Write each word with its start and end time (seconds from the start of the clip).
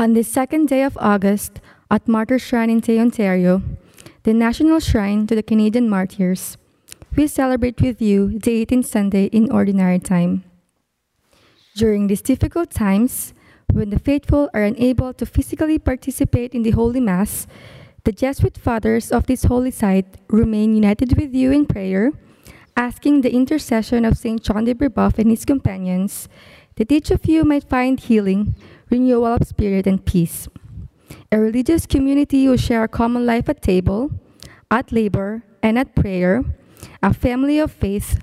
On 0.00 0.14
the 0.14 0.24
second 0.24 0.68
day 0.68 0.82
of 0.82 0.96
August, 0.98 1.60
at 1.90 2.08
Martyrs 2.08 2.40
Shrine 2.40 2.70
in 2.70 2.80
Tay, 2.80 2.98
Ontario, 2.98 3.60
the 4.22 4.32
National 4.32 4.80
Shrine 4.80 5.26
to 5.26 5.34
the 5.34 5.42
Canadian 5.42 5.90
Martyrs, 5.90 6.56
we 7.16 7.26
celebrate 7.26 7.82
with 7.82 8.00
you 8.00 8.38
the 8.38 8.64
18th 8.64 8.86
Sunday 8.86 9.26
in 9.26 9.52
Ordinary 9.52 9.98
Time. 9.98 10.44
During 11.76 12.06
these 12.06 12.22
difficult 12.22 12.70
times, 12.70 13.34
when 13.74 13.90
the 13.90 13.98
faithful 13.98 14.48
are 14.54 14.62
unable 14.62 15.12
to 15.12 15.26
physically 15.26 15.78
participate 15.78 16.54
in 16.54 16.62
the 16.62 16.70
Holy 16.70 17.00
Mass, 17.00 17.46
the 18.04 18.12
Jesuit 18.12 18.56
fathers 18.56 19.12
of 19.12 19.26
this 19.26 19.44
holy 19.44 19.70
site 19.70 20.16
remain 20.30 20.74
united 20.74 21.20
with 21.20 21.34
you 21.34 21.52
in 21.52 21.66
prayer, 21.66 22.10
asking 22.74 23.20
the 23.20 23.34
intercession 23.34 24.06
of 24.06 24.16
St. 24.16 24.42
John 24.42 24.64
de 24.64 24.72
Brebeuf 24.72 25.18
and 25.18 25.28
his 25.28 25.44
companions 25.44 26.26
that 26.76 26.90
each 26.90 27.10
of 27.10 27.26
you 27.26 27.44
might 27.44 27.68
find 27.68 28.00
healing, 28.00 28.54
renewal 28.90 29.26
of 29.26 29.46
spirit, 29.46 29.86
and 29.86 30.04
peace. 30.04 30.48
A 31.32 31.38
religious 31.38 31.86
community 31.86 32.44
who 32.44 32.56
share 32.56 32.84
a 32.84 32.88
common 32.88 33.24
life 33.24 33.48
at 33.48 33.62
table, 33.62 34.10
at 34.70 34.92
labor, 34.92 35.42
and 35.62 35.78
at 35.78 35.94
prayer, 35.94 36.42
a 37.02 37.14
family 37.14 37.58
of 37.58 37.70
faith. 37.70 38.20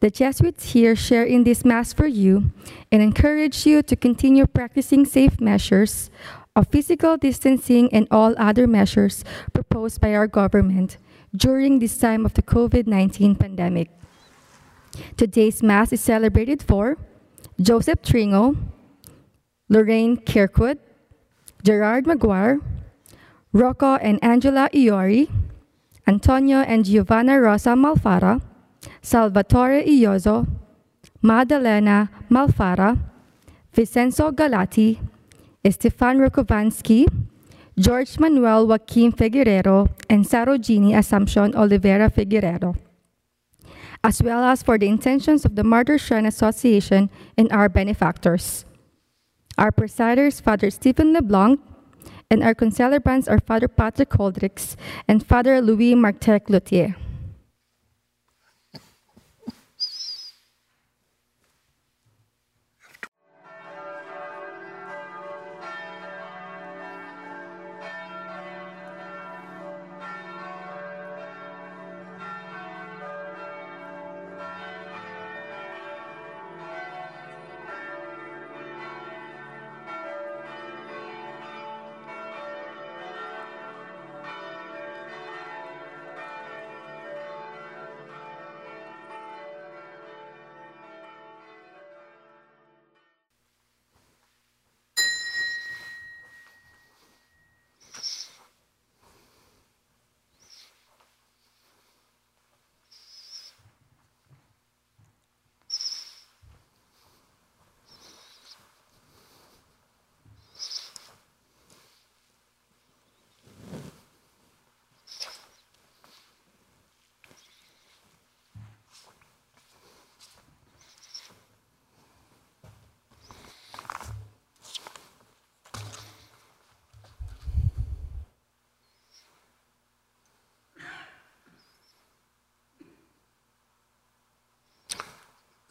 The 0.00 0.10
Jesuits 0.10 0.72
here 0.72 0.96
share 0.96 1.24
in 1.24 1.44
this 1.44 1.64
Mass 1.64 1.92
for 1.92 2.06
you 2.06 2.50
and 2.90 3.00
encourage 3.00 3.66
you 3.66 3.82
to 3.82 3.94
continue 3.94 4.46
practicing 4.46 5.04
safe 5.04 5.40
measures 5.40 6.10
of 6.54 6.68
physical 6.68 7.16
distancing 7.16 7.92
and 7.92 8.08
all 8.10 8.34
other 8.36 8.66
measures 8.66 9.24
proposed 9.52 10.00
by 10.00 10.14
our 10.14 10.26
government 10.26 10.98
during 11.34 11.78
this 11.78 11.96
time 11.96 12.26
of 12.26 12.34
the 12.34 12.42
COVID 12.42 12.86
19 12.86 13.36
pandemic. 13.36 13.90
Today's 15.16 15.62
Mass 15.62 15.92
is 15.92 16.02
celebrated 16.02 16.62
for 16.62 16.98
Joseph 17.60 18.02
Tringo, 18.02 18.56
Lorraine 19.72 20.18
Kirkwood, 20.18 20.78
Gerard 21.64 22.06
Maguire, 22.06 22.60
Rocco 23.54 23.96
and 23.96 24.22
Angela 24.22 24.68
Iori, 24.74 25.30
Antonio 26.06 26.58
and 26.58 26.84
Giovanna 26.84 27.40
Rosa 27.40 27.70
Malfara, 27.70 28.42
Salvatore 29.00 29.82
Iozo, 29.86 30.46
Madalena 31.22 32.10
Malfara, 32.28 32.98
Vincenzo 33.72 34.30
Galati, 34.30 34.98
Estefan 35.64 36.20
Rukovansky, 36.20 37.08
George 37.78 38.18
Manuel 38.18 38.66
Joaquim 38.66 39.10
Figueredo, 39.10 39.88
and 40.10 40.26
Sarojini 40.26 40.94
Assumption 40.94 41.56
Oliveira 41.56 42.10
Figueredo, 42.10 42.76
as 44.04 44.22
well 44.22 44.44
as 44.44 44.62
for 44.62 44.76
the 44.76 44.86
intentions 44.86 45.46
of 45.46 45.56
the 45.56 45.64
Martyr 45.64 45.96
Shrine 45.96 46.26
Association 46.26 47.08
and 47.38 47.50
our 47.50 47.70
benefactors. 47.70 48.66
Our 49.58 49.70
presiders, 49.70 50.40
Father 50.40 50.70
Stephen 50.70 51.12
LeBlanc, 51.12 51.60
and 52.30 52.42
our 52.42 52.54
concelebrants 52.54 53.30
are 53.30 53.38
Father 53.38 53.68
Patrick 53.68 54.10
Holdricks 54.10 54.76
and 55.06 55.24
Father 55.24 55.60
Louis 55.60 55.94
Martek 55.94 56.48
Luthier. 56.48 56.96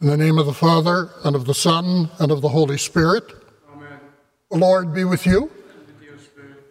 In 0.02 0.08
the 0.08 0.16
name 0.16 0.36
of 0.36 0.46
the 0.46 0.52
Father, 0.52 1.10
and 1.22 1.36
of 1.36 1.44
the 1.44 1.54
Son, 1.54 2.10
and 2.18 2.32
of 2.32 2.40
the 2.40 2.48
Holy 2.48 2.76
Spirit. 2.76 3.22
Amen. 3.72 4.00
The 4.50 4.58
Lord 4.58 4.92
be 4.92 5.04
with 5.04 5.24
you. 5.24 5.42
And 5.42 5.86
with 5.86 6.02
your 6.02 6.18
spirit. 6.18 6.64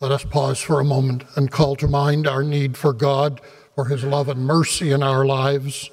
Let 0.00 0.10
us 0.10 0.24
pause 0.24 0.60
for 0.60 0.80
a 0.80 0.84
moment 0.84 1.22
and 1.36 1.48
call 1.48 1.76
to 1.76 1.86
mind 1.86 2.26
our 2.26 2.42
need 2.42 2.76
for 2.76 2.92
God, 2.92 3.40
for 3.76 3.84
his 3.84 4.02
love 4.02 4.28
and 4.28 4.44
mercy 4.44 4.90
in 4.90 5.04
our 5.04 5.24
lives. 5.24 5.92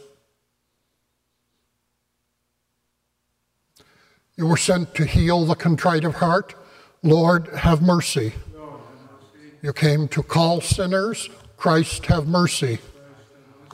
You 4.35 4.47
were 4.47 4.57
sent 4.57 4.95
to 4.95 5.05
heal 5.05 5.45
the 5.45 5.53
contrite 5.53 6.05
of 6.05 6.15
heart. 6.15 6.55
Lord, 7.03 7.49
have 7.49 7.83
mercy. 7.83 8.33
Lord, 8.51 8.71
have 8.71 9.11
mercy. 9.11 9.57
You 9.61 9.73
came 9.73 10.07
to 10.07 10.23
call 10.23 10.59
sinners. 10.59 11.29
Christ, 11.55 12.07
have 12.07 12.25
mercy. 12.25 12.79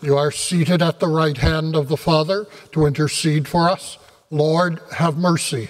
You 0.01 0.15
are 0.17 0.31
seated 0.31 0.81
at 0.81 0.99
the 0.99 1.07
right 1.07 1.37
hand 1.37 1.75
of 1.75 1.89
the 1.89 1.97
Father 1.97 2.47
to 2.71 2.85
intercede 2.85 3.47
for 3.47 3.69
us. 3.69 3.97
Lord, 4.31 4.79
have 4.93 5.17
mercy. 5.17 5.69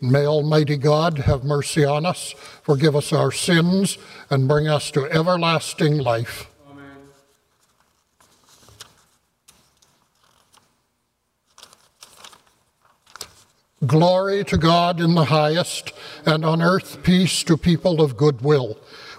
May 0.00 0.26
Almighty 0.26 0.76
God 0.76 1.18
have 1.18 1.44
mercy 1.44 1.84
on 1.84 2.04
us, 2.04 2.34
forgive 2.64 2.96
us 2.96 3.12
our 3.12 3.30
sins, 3.30 3.98
and 4.28 4.48
bring 4.48 4.66
us 4.66 4.90
to 4.92 5.04
everlasting 5.04 5.98
life. 5.98 6.48
Amen. 6.68 6.96
Glory 13.86 14.42
to 14.46 14.58
God 14.58 15.00
in 15.00 15.14
the 15.14 15.26
highest, 15.26 15.92
and 16.26 16.44
on 16.44 16.60
earth 16.60 17.04
peace 17.04 17.44
to 17.44 17.56
people 17.56 18.02
of 18.02 18.16
good 18.16 18.40
will. 18.40 18.78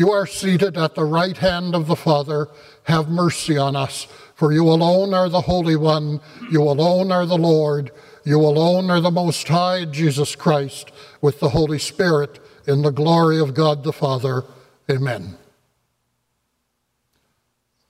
You 0.00 0.12
are 0.12 0.24
seated 0.24 0.78
at 0.78 0.94
the 0.94 1.04
right 1.04 1.36
hand 1.36 1.74
of 1.74 1.86
the 1.86 1.94
Father. 1.94 2.48
Have 2.84 3.10
mercy 3.10 3.58
on 3.58 3.76
us, 3.76 4.06
for 4.34 4.50
you 4.50 4.66
alone 4.66 5.12
are 5.12 5.28
the 5.28 5.42
Holy 5.42 5.76
One. 5.76 6.22
You 6.50 6.62
alone 6.62 7.12
are 7.12 7.26
the 7.26 7.36
Lord. 7.36 7.90
You 8.24 8.40
alone 8.40 8.88
are 8.90 9.02
the 9.02 9.10
Most 9.10 9.46
High, 9.46 9.84
Jesus 9.84 10.34
Christ, 10.34 10.90
with 11.20 11.38
the 11.38 11.50
Holy 11.50 11.78
Spirit, 11.78 12.40
in 12.66 12.80
the 12.80 12.90
glory 12.90 13.38
of 13.38 13.52
God 13.52 13.84
the 13.84 13.92
Father. 13.92 14.44
Amen. 14.90 15.36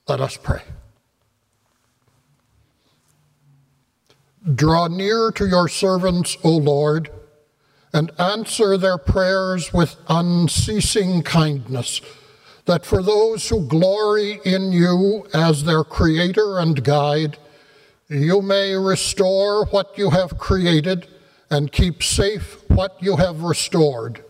Let 0.05 0.19
us 0.19 0.35
pray. 0.35 0.63
Draw 4.53 4.87
near 4.87 5.31
to 5.31 5.47
your 5.47 5.69
servants, 5.69 6.35
O 6.43 6.49
Lord 6.49 7.09
and 7.93 8.11
answer 8.19 8.77
their 8.77 8.97
prayers 8.97 9.73
with 9.73 9.95
unceasing 10.07 11.23
kindness, 11.23 12.01
that 12.65 12.85
for 12.85 13.01
those 13.01 13.49
who 13.49 13.67
glory 13.67 14.39
in 14.45 14.71
you 14.71 15.27
as 15.33 15.63
their 15.63 15.83
creator 15.83 16.59
and 16.59 16.83
guide, 16.83 17.37
you 18.07 18.41
may 18.41 18.75
restore 18.75 19.65
what 19.65 19.97
you 19.97 20.09
have 20.09 20.37
created 20.37 21.07
and 21.49 21.71
keep 21.71 22.01
safe 22.01 22.63
what 22.69 23.01
you 23.01 23.17
have 23.17 23.43
restored. 23.43 24.23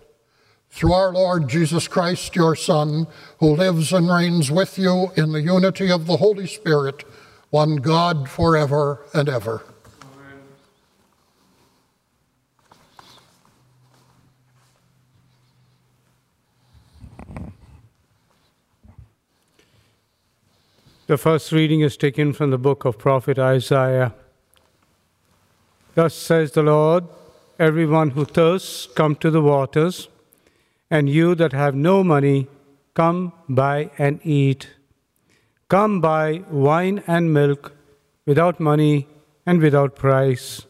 Through 0.69 0.93
our 0.93 1.11
Lord 1.11 1.49
Jesus 1.49 1.87
Christ, 1.87 2.35
your 2.35 2.55
Son, 2.55 3.05
who 3.39 3.55
lives 3.55 3.91
and 3.91 4.09
reigns 4.09 4.49
with 4.49 4.77
you 4.79 5.11
in 5.15 5.31
the 5.31 5.41
unity 5.41 5.91
of 5.91 6.07
the 6.07 6.17
Holy 6.17 6.47
Spirit, 6.47 7.03
one 7.49 7.75
God 7.77 8.29
forever 8.29 9.05
and 9.13 9.27
ever. 9.27 9.63
The 21.11 21.17
first 21.17 21.51
reading 21.51 21.81
is 21.81 21.97
taken 21.97 22.31
from 22.31 22.51
the 22.51 22.57
book 22.57 22.85
of 22.85 22.97
prophet 22.97 23.37
Isaiah. 23.37 24.13
Thus 25.93 26.13
says 26.13 26.53
the 26.53 26.63
Lord, 26.63 27.03
everyone 27.59 28.11
who 28.11 28.23
thirsts, 28.23 28.87
come 28.95 29.17
to 29.17 29.29
the 29.29 29.41
waters, 29.41 30.07
and 30.89 31.09
you 31.09 31.35
that 31.35 31.51
have 31.51 31.75
no 31.75 32.01
money, 32.01 32.47
come 32.93 33.33
buy 33.49 33.91
and 33.97 34.21
eat. 34.23 34.69
Come 35.67 35.99
buy 35.99 36.43
wine 36.49 37.03
and 37.07 37.33
milk 37.33 37.73
without 38.25 38.61
money 38.61 39.05
and 39.45 39.61
without 39.61 39.97
price. 39.97 40.65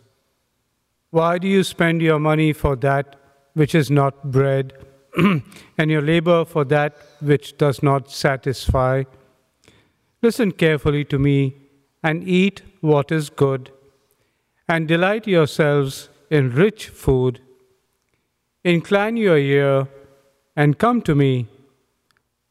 Why 1.12 1.38
do 1.38 1.48
you 1.48 1.64
spend 1.64 2.02
your 2.02 2.18
money 2.18 2.52
for 2.52 2.76
that 2.78 3.16
which 3.54 3.76
is 3.76 3.92
not 3.92 4.32
bread, 4.32 4.74
and 5.78 5.92
your 5.92 6.02
labor 6.02 6.46
for 6.46 6.66
that 6.66 6.98
which 7.20 7.60
does 7.60 7.84
not 7.84 8.10
satisfy? 8.10 9.04
Listen 10.22 10.52
carefully 10.52 11.04
to 11.06 11.18
me 11.18 11.56
and 12.04 12.28
eat 12.28 12.62
what 12.80 13.12
is 13.12 13.30
good, 13.30 13.72
and 14.68 14.88
delight 14.88 15.28
yourselves 15.28 16.10
in 16.30 16.52
rich 16.52 16.88
food. 16.88 17.42
Incline 18.64 19.18
your 19.18 19.38
ear 19.38 19.88
and 20.56 20.78
come 20.78 21.02
to 21.02 21.16
me. 21.16 21.48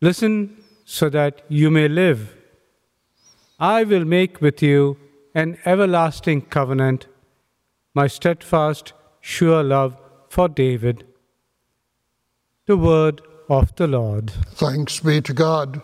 Listen 0.00 0.56
so 0.84 1.08
that 1.08 1.42
you 1.48 1.70
may 1.70 1.86
live. 1.88 2.34
I 3.58 3.84
will 3.84 4.04
make 4.04 4.40
with 4.40 4.62
you 4.62 4.96
an 5.34 5.58
everlasting 5.64 6.42
covenant, 6.42 7.06
my 7.94 8.06
steadfast, 8.06 8.92
sure 9.20 9.62
love 9.62 9.96
for 10.28 10.48
David. 10.48 11.06
The 12.66 12.76
word 12.76 13.22
of 13.48 13.74
the 13.76 13.86
Lord. 13.86 14.30
Thanks 14.30 15.00
be 15.00 15.20
to 15.20 15.32
God. 15.32 15.82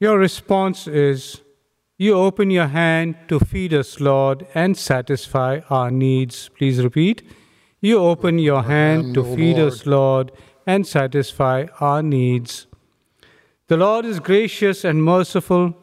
Your 0.00 0.16
response 0.18 0.86
is 0.86 1.42
You 1.96 2.14
open 2.14 2.52
your 2.52 2.68
hand 2.68 3.16
to 3.26 3.40
feed 3.40 3.74
us, 3.74 3.98
Lord, 3.98 4.46
and 4.54 4.76
satisfy 4.76 5.60
our 5.68 5.90
needs. 5.90 6.50
Please 6.50 6.80
repeat. 6.82 7.22
You 7.80 7.98
open 7.98 8.38
your 8.38 8.62
hand 8.62 9.14
to 9.14 9.24
feed 9.24 9.56
Lord. 9.56 9.72
us, 9.72 9.86
Lord, 9.86 10.32
and 10.64 10.86
satisfy 10.86 11.66
our 11.80 12.00
needs. 12.00 12.68
The 13.66 13.76
Lord 13.76 14.04
is 14.04 14.20
gracious 14.20 14.84
and 14.84 15.02
merciful, 15.02 15.76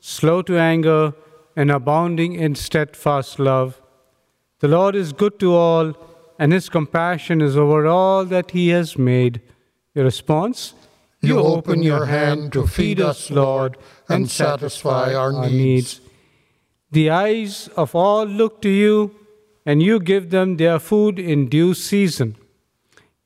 slow 0.00 0.42
to 0.42 0.58
anger, 0.58 1.14
and 1.54 1.70
abounding 1.70 2.34
in 2.34 2.56
steadfast 2.56 3.38
love. 3.38 3.80
The 4.58 4.68
Lord 4.68 4.96
is 4.96 5.12
good 5.12 5.38
to 5.38 5.54
all, 5.54 5.94
and 6.40 6.52
his 6.52 6.68
compassion 6.68 7.40
is 7.40 7.56
over 7.56 7.86
all 7.86 8.24
that 8.24 8.50
he 8.50 8.70
has 8.70 8.98
made. 8.98 9.40
Your 9.94 10.04
response? 10.04 10.74
You 11.22 11.38
open 11.38 11.82
your 11.82 12.06
hand 12.06 12.52
to 12.54 12.66
feed 12.66 13.00
us, 13.00 13.30
Lord, 13.30 13.76
and 14.08 14.30
satisfy 14.30 15.14
our 15.14 15.32
needs. 15.32 16.00
The 16.90 17.10
eyes 17.10 17.68
of 17.76 17.94
all 17.94 18.24
look 18.24 18.62
to 18.62 18.70
you, 18.70 19.14
and 19.66 19.82
you 19.82 20.00
give 20.00 20.30
them 20.30 20.56
their 20.56 20.78
food 20.78 21.18
in 21.18 21.48
due 21.48 21.74
season. 21.74 22.36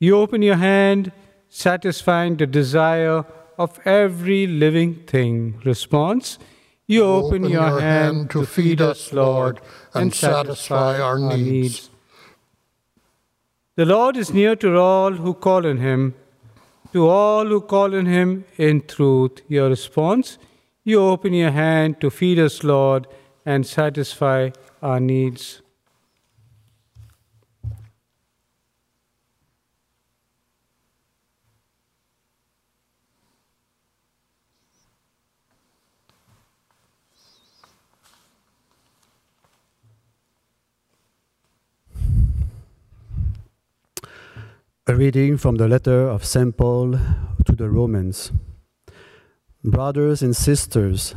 You 0.01 0.17
open 0.17 0.43
your 0.43 0.57
hand, 0.57 1.13
satisfying 1.49 2.37
the 2.37 2.47
desire 2.47 3.25
of 3.57 3.79
every 3.87 4.47
living 4.47 4.97
thing. 5.07 5.61
Response 5.65 6.39
You 6.87 7.05
open, 7.05 7.45
your, 7.45 7.81
hand 7.81 8.29
to 8.31 8.45
feed 8.45 8.81
us, 8.81 9.13
Lord, 9.13 9.61
and 9.95 10.13
satisfy 10.13 11.01
our 11.01 11.19
needs. 11.19 11.89
The 13.77 13.87
Lord 13.87 14.17
is 14.17 14.35
near 14.35 14.55
to 14.57 14.77
all 14.77 15.13
who 15.13 15.33
call 15.33 15.67
on 15.67 15.79
him, 15.79 16.15
to 16.95 17.09
all 17.09 17.45
who 17.45 17.61
call 17.61 17.93
on 17.97 18.07
him 18.07 18.45
in 18.57 18.81
truth. 18.81 19.43
Your 19.49 19.69
response 19.69 20.39
You 20.85 21.01
open 21.01 21.33
your 21.33 21.51
hand 21.51 22.01
to 22.03 22.11
feed 22.11 22.39
us, 22.39 22.63
Lord, 22.63 23.07
and 23.45 23.67
satisfy 23.67 24.51
our 24.83 25.01
needs. 25.01 25.64
Reading 45.05 45.37
from 45.37 45.57
the 45.57 45.69
letter 45.69 46.09
of 46.09 46.25
St. 46.25 46.57
Paul 46.57 46.93
to 47.45 47.53
the 47.53 47.69
Romans. 47.69 48.33
Brothers 49.63 50.23
and 50.23 50.35
sisters, 50.35 51.15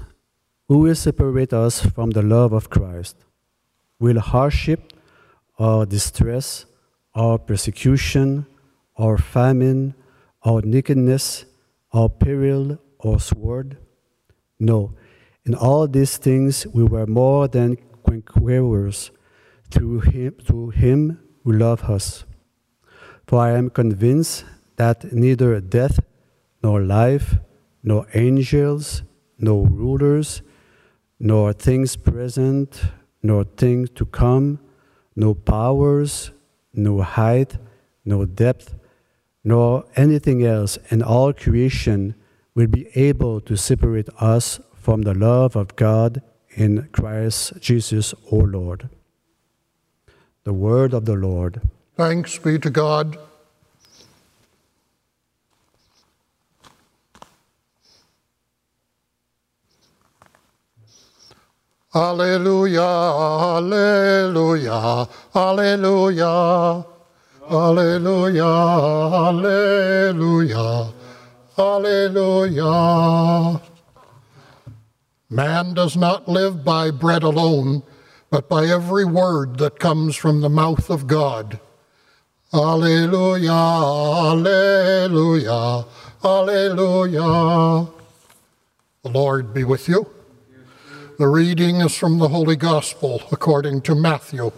who 0.68 0.80
will 0.80 0.94
separate 0.94 1.54
us 1.54 1.86
from 1.86 2.10
the 2.10 2.22
love 2.22 2.51
of 2.51 2.69
Christ? 2.69 3.16
Will 3.98 4.19
hardship, 4.19 4.92
or 5.57 5.86
distress, 5.86 6.66
or 7.16 7.39
persecution, 7.39 8.45
or 8.95 9.18
famine, 9.18 9.95
or 10.44 10.62
nakedness, 10.63 11.45
or 11.94 12.10
peril, 12.10 12.78
or 13.00 13.22
sword? 13.22 13.78
No, 14.60 14.98
in 15.45 15.56
all 15.56 15.88
these 15.88 16.18
things 16.18 16.68
we 16.74 16.84
were 16.84 17.07
more 17.07 17.48
than 17.48 17.78
conquerors 18.06 19.12
through 19.72 20.01
him, 20.01 20.34
through 20.44 20.72
him 20.72 21.19
who 21.45 21.54
loved 21.54 21.86
us. 21.86 22.25
For 23.27 23.41
I 23.41 23.57
am 23.57 23.69
convinced 23.69 24.45
that 24.77 25.12
neither 25.12 25.59
death, 25.59 26.00
nor 26.63 26.81
life, 26.81 27.35
nor 27.83 28.07
angels, 28.13 29.03
nor 29.38 29.68
rulers, 29.68 30.41
nor 31.19 31.51
things 31.51 31.97
present, 31.97 32.81
nor 33.21 33.44
things 33.44 33.89
to 33.95 34.06
come, 34.06 34.59
no 35.15 35.33
powers, 35.33 36.31
no 36.74 37.01
height, 37.01 37.57
no 38.06 38.24
depth, 38.24 38.75
nor 39.44 39.84
anything 39.98 40.46
else 40.46 40.77
in 40.89 41.03
all 41.03 41.34
creation 41.34 42.15
will 42.55 42.67
be 42.67 42.88
able 42.96 43.41
to 43.41 43.57
separate 43.57 44.10
us 44.19 44.60
from 44.74 45.01
the 45.01 45.13
love 45.13 45.55
of 45.57 45.75
God 45.75 46.22
in 46.51 46.88
Christ 46.93 47.60
Jesus 47.60 48.13
our 48.31 48.48
Lord. 48.48 48.89
The 50.46 50.53
word 50.53 50.93
of 50.93 51.05
the 51.05 51.15
Lord. 51.15 51.62
Thanks 51.98 52.38
be 52.38 52.60
to 52.60 52.70
God. 52.70 53.18
Alleluia, 61.96 62.84
Alleluia, 63.58 65.10
Alleluia, 65.36 66.86
Alleluia, 67.50 68.46
Alleluia, 69.27 70.94
Alleluia. 71.58 72.72
Man 75.32 75.74
does 75.74 75.98
not 75.98 76.27
live 76.27 76.63
by 76.63 76.92
bread 76.92 77.24
alone, 77.24 77.82
but 78.30 78.48
by 78.48 78.68
every 78.68 79.04
word 79.04 79.58
that 79.58 79.80
comes 79.80 80.16
from 80.16 80.42
the 80.42 80.50
mouth 80.50 80.92
of 80.92 81.08
God. 81.08 81.60
Alleluia, 82.57 83.51
Alleluia, 84.33 85.85
Alleluia. 86.23 87.87
The 89.03 89.09
Lord 89.09 89.53
be 89.53 89.63
with 89.63 89.87
you. 89.87 90.09
The 91.19 91.27
reading 91.27 91.81
is 91.81 91.95
from 91.95 92.17
the 92.17 92.29
Holy 92.29 92.55
Gospel 92.55 93.21
according 93.31 93.81
to 93.81 93.93
Matthew. 93.93 94.51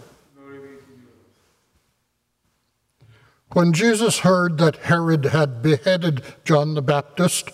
When 3.52 3.72
Jesus 3.74 4.20
heard 4.20 4.58
that 4.58 4.76
Herod 4.76 5.26
had 5.26 5.60
beheaded 5.60 6.22
John 6.44 6.74
the 6.74 6.82
Baptist, 6.82 7.50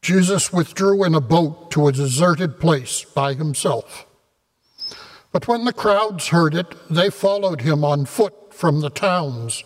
Jesus 0.00 0.52
withdrew 0.52 1.02
in 1.04 1.14
a 1.14 1.20
boat 1.20 1.70
to 1.72 1.88
a 1.88 1.92
deserted 1.92 2.60
place 2.60 3.04
by 3.04 3.34
himself. 3.34 4.06
But 5.32 5.48
when 5.48 5.64
the 5.64 5.72
crowds 5.72 6.28
heard 6.28 6.54
it, 6.54 6.74
they 6.88 7.10
followed 7.10 7.62
him 7.62 7.84
on 7.84 8.04
foot 8.04 8.54
from 8.54 8.80
the 8.80 8.90
towns. 8.90 9.64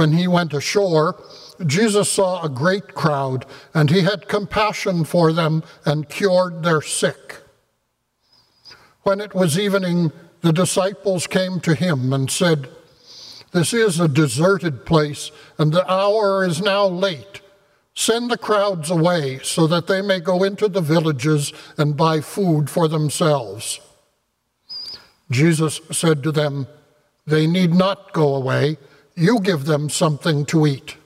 When 0.00 0.14
he 0.14 0.26
went 0.26 0.54
ashore, 0.54 1.22
Jesus 1.66 2.10
saw 2.10 2.42
a 2.42 2.48
great 2.48 2.94
crowd, 2.94 3.44
and 3.74 3.90
he 3.90 4.00
had 4.00 4.28
compassion 4.28 5.04
for 5.04 5.30
them 5.30 5.62
and 5.84 6.08
cured 6.08 6.62
their 6.62 6.80
sick. 6.80 7.36
When 9.02 9.20
it 9.20 9.34
was 9.34 9.58
evening, 9.58 10.10
the 10.40 10.54
disciples 10.54 11.26
came 11.26 11.60
to 11.60 11.74
him 11.74 12.14
and 12.14 12.30
said, 12.30 12.70
This 13.52 13.74
is 13.74 14.00
a 14.00 14.08
deserted 14.08 14.86
place, 14.86 15.32
and 15.58 15.70
the 15.70 15.86
hour 15.86 16.46
is 16.46 16.62
now 16.62 16.86
late. 16.86 17.42
Send 17.94 18.30
the 18.30 18.38
crowds 18.38 18.90
away 18.90 19.40
so 19.42 19.66
that 19.66 19.86
they 19.86 20.00
may 20.00 20.20
go 20.20 20.42
into 20.44 20.66
the 20.68 20.80
villages 20.80 21.52
and 21.76 21.94
buy 21.94 22.22
food 22.22 22.70
for 22.70 22.88
themselves. 22.88 23.80
Jesus 25.30 25.78
said 25.92 26.22
to 26.22 26.32
them, 26.32 26.68
They 27.26 27.46
need 27.46 27.74
not 27.74 28.14
go 28.14 28.34
away. 28.34 28.78
You 29.14 29.40
give 29.40 29.64
them 29.64 29.88
something 29.88 30.44
to 30.46 30.66
eat. 30.66 30.96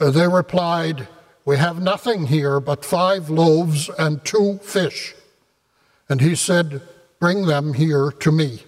Uh, 0.00 0.10
They 0.10 0.28
replied, 0.28 1.08
We 1.44 1.56
have 1.56 1.80
nothing 1.80 2.26
here 2.26 2.60
but 2.60 2.84
five 2.84 3.30
loaves 3.30 3.88
and 3.98 4.24
two 4.24 4.58
fish. 4.62 5.14
And 6.08 6.20
he 6.20 6.34
said, 6.34 6.82
Bring 7.20 7.46
them 7.46 7.74
here 7.74 8.10
to 8.10 8.32
me. 8.32 8.64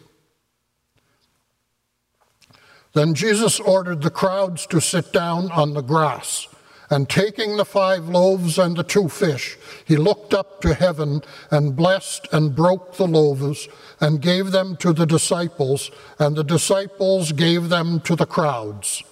Then 2.92 3.14
Jesus 3.14 3.58
ordered 3.58 4.02
the 4.02 4.10
crowds 4.10 4.66
to 4.68 4.80
sit 4.80 5.12
down 5.12 5.50
on 5.50 5.74
the 5.74 5.82
grass. 5.82 6.46
And 6.90 7.08
taking 7.08 7.56
the 7.56 7.64
five 7.64 8.08
loaves 8.08 8.58
and 8.58 8.76
the 8.76 8.82
two 8.82 9.08
fish, 9.08 9.56
he 9.84 9.96
looked 9.96 10.34
up 10.34 10.60
to 10.60 10.74
heaven 10.74 11.22
and 11.50 11.74
blessed 11.74 12.28
and 12.32 12.54
broke 12.54 12.96
the 12.96 13.06
loaves 13.06 13.68
and 14.00 14.20
gave 14.20 14.50
them 14.50 14.76
to 14.78 14.92
the 14.92 15.06
disciples, 15.06 15.90
and 16.18 16.36
the 16.36 16.44
disciples 16.44 17.32
gave 17.32 17.70
them 17.70 18.00
to 18.00 18.14
the 18.14 18.26
crowds. 18.26 19.02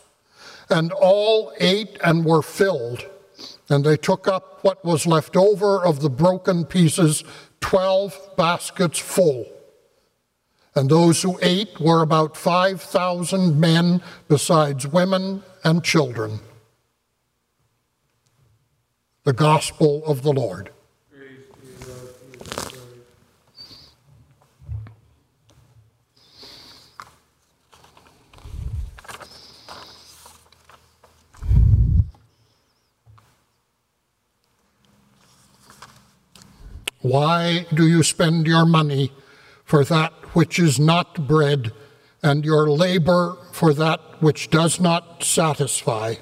And 0.68 0.92
all 0.92 1.52
ate 1.58 1.98
and 2.04 2.24
were 2.24 2.42
filled, 2.42 3.06
and 3.68 3.84
they 3.84 3.96
took 3.96 4.28
up 4.28 4.62
what 4.62 4.84
was 4.84 5.06
left 5.06 5.36
over 5.36 5.84
of 5.84 6.00
the 6.00 6.10
broken 6.10 6.64
pieces, 6.64 7.24
twelve 7.60 8.18
baskets 8.36 8.98
full. 8.98 9.46
And 10.74 10.88
those 10.88 11.22
who 11.22 11.38
ate 11.42 11.80
were 11.80 12.02
about 12.02 12.36
5,000 12.36 13.60
men, 13.60 14.02
besides 14.28 14.86
women 14.86 15.42
and 15.64 15.84
children. 15.84 16.40
The 19.24 19.32
Gospel 19.32 20.04
of 20.04 20.22
the 20.22 20.32
Lord. 20.32 20.70
Why 37.00 37.66
do 37.72 37.86
you 37.86 38.02
spend 38.02 38.48
your 38.48 38.66
money 38.66 39.12
for 39.64 39.84
that 39.84 40.12
which 40.34 40.58
is 40.58 40.80
not 40.80 41.28
bread, 41.28 41.72
and 42.24 42.44
your 42.44 42.68
labor 42.68 43.36
for 43.52 43.72
that 43.74 44.00
which 44.20 44.50
does 44.50 44.80
not 44.80 45.22
satisfy? 45.22 46.14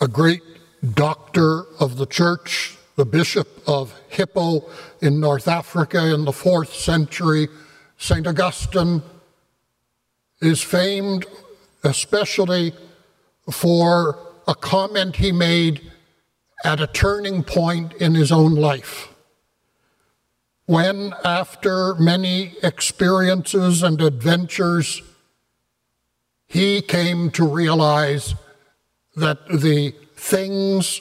A 0.00 0.08
great 0.08 0.42
doctor 0.94 1.64
of 1.80 1.96
the 1.96 2.04
church, 2.04 2.76
the 2.96 3.06
bishop 3.06 3.48
of 3.66 3.98
Hippo 4.08 4.68
in 5.00 5.20
North 5.20 5.48
Africa 5.48 6.12
in 6.12 6.26
the 6.26 6.32
fourth 6.32 6.74
century, 6.74 7.48
St. 7.96 8.26
Augustine, 8.26 9.02
is 10.42 10.62
famed 10.62 11.24
especially 11.82 12.74
for 13.50 14.18
a 14.46 14.54
comment 14.54 15.16
he 15.16 15.32
made 15.32 15.80
at 16.62 16.80
a 16.80 16.86
turning 16.86 17.42
point 17.42 17.94
in 17.94 18.14
his 18.14 18.30
own 18.30 18.54
life. 18.54 19.08
When, 20.66 21.14
after 21.24 21.94
many 21.94 22.54
experiences 22.62 23.82
and 23.82 24.02
adventures, 24.02 25.00
he 26.48 26.82
came 26.82 27.30
to 27.30 27.46
realize 27.46 28.34
that 29.16 29.48
the 29.48 29.94
things, 30.14 31.00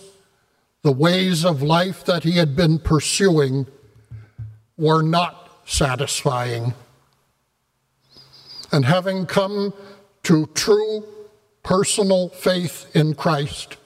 the 0.81 0.91
ways 0.91 1.45
of 1.45 1.61
life 1.61 2.03
that 2.05 2.23
he 2.23 2.33
had 2.33 2.55
been 2.55 2.79
pursuing 2.79 3.67
were 4.77 5.01
not 5.01 5.51
satisfying. 5.65 6.73
And 8.71 8.85
having 8.85 9.25
come 9.25 9.73
to 10.23 10.47
true 10.47 11.05
personal 11.63 12.29
faith 12.29 12.89
in 12.95 13.15
Christ, 13.15 13.77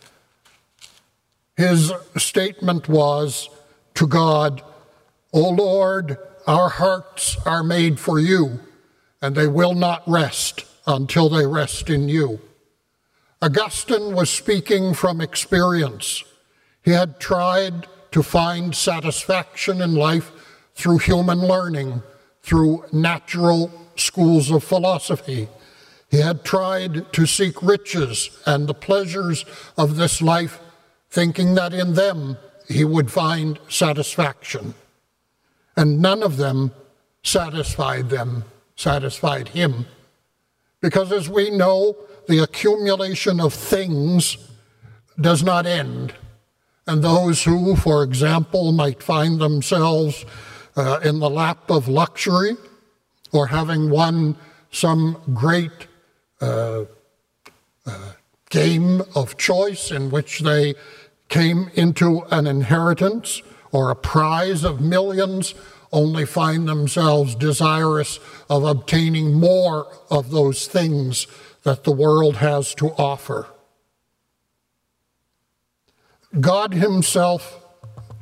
his 1.57 1.91
statement 2.17 2.88
was 2.88 3.50
to 3.95 4.07
God, 4.07 4.62
O 5.33 5.50
Lord, 5.50 6.17
our 6.48 6.69
hearts 6.69 7.38
are 7.45 7.63
made 7.63 8.00
for 8.00 8.19
you, 8.19 8.59
and 9.21 9.36
they 9.36 9.48
will 9.48 9.74
not 9.74 10.01
rest 10.07 10.65
until 10.88 11.29
they 11.29 11.45
rest 11.45 11.89
in 11.89 12.07
you. 12.09 12.39
Augustine 13.41 14.13
was 14.13 14.29
speaking 14.29 14.93
from 14.93 15.22
experience. 15.22 16.25
He 16.84 16.91
had 16.91 17.22
tried 17.22 17.88
to 18.12 18.22
find 18.22 18.75
satisfaction 18.75 19.81
in 19.81 19.96
life 19.96 20.31
through 20.75 20.98
human 20.98 21.39
learning, 21.39 22.03
through 22.41 22.86
natural 22.91 23.72
schools 23.96 24.51
of 24.51 24.63
philosophy. 24.63 25.48
He 26.12 26.17
had 26.17 26.43
tried 26.43 27.13
to 27.13 27.25
seek 27.25 27.62
riches 27.63 28.29
and 28.46 28.67
the 28.67 28.74
pleasures 28.74 29.46
of 29.77 29.96
this 29.96 30.22
life, 30.22 30.60
thinking 31.10 31.55
that 31.55 31.74
in 31.74 31.93
them 31.93 32.38
he 32.67 32.84
would 32.84 33.10
find 33.10 33.58
satisfaction. 33.69 34.74
And 35.77 36.01
none 36.01 36.24
of 36.24 36.36
them 36.36 36.72
satisfied 37.24 38.10
them, 38.10 38.43
satisfied 38.75 39.50
him. 39.50 39.86
Because 40.81 41.12
as 41.12 41.29
we 41.29 41.50
know, 41.50 41.98
the 42.27 42.39
accumulation 42.39 43.39
of 43.39 43.53
things 43.53 44.38
does 45.19 45.43
not 45.43 45.65
end. 45.65 46.13
And 46.88 47.03
those 47.03 47.43
who, 47.43 47.75
for 47.75 48.03
example, 48.03 48.71
might 48.71 49.03
find 49.03 49.39
themselves 49.39 50.25
uh, 50.75 51.00
in 51.03 51.19
the 51.19 51.29
lap 51.29 51.69
of 51.69 51.88
luxury 51.88 52.55
or 53.31 53.48
having 53.48 53.89
won 53.89 54.38
some 54.71 55.21
great 55.33 55.88
uh, 56.41 56.86
uh, 57.86 58.12
game 58.50 59.01
of 59.15 59.38
choice 59.38 59.91
in 59.91 60.09
which 60.09 60.39
they 60.39 60.75
came 61.27 61.69
into 61.75 62.21
an 62.31 62.48
inheritance 62.48 63.41
or 63.71 63.91
a 63.91 63.95
prize 63.95 64.63
of 64.63 64.81
millions 64.81 65.53
only 65.91 66.25
find 66.25 66.67
themselves 66.67 67.36
desirous 67.36 68.19
of 68.50 68.63
obtaining 68.63 69.34
more 69.34 69.88
of 70.10 70.29
those 70.29 70.67
things 70.67 71.27
that 71.63 71.84
the 71.84 71.91
world 71.91 72.38
has 72.38 72.74
to 72.75 72.89
offer. 72.91 73.48
God 76.39 76.74
Himself 76.74 77.63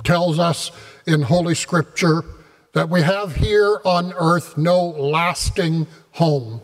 tells 0.04 0.40
us 0.40 0.72
in 1.06 1.24
Holy 1.24 1.56
Scripture 1.56 2.24
that 2.74 2.90
we 2.90 3.02
have 3.02 3.36
here 3.36 3.82
on 3.84 4.14
earth 4.14 4.58
no 4.58 4.86
lasting 4.86 5.88
home. 6.12 6.62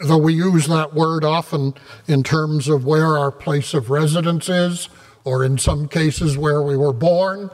Though 0.00 0.18
we 0.18 0.34
use 0.34 0.66
that 0.66 0.94
word 0.94 1.24
often 1.24 1.74
in 2.06 2.22
terms 2.22 2.68
of 2.68 2.84
where 2.84 3.16
our 3.18 3.32
place 3.32 3.74
of 3.74 3.90
residence 3.90 4.48
is, 4.48 4.88
or 5.24 5.44
in 5.44 5.58
some 5.58 5.88
cases 5.88 6.38
where 6.38 6.62
we 6.62 6.76
were 6.76 6.92
born, 6.92 7.50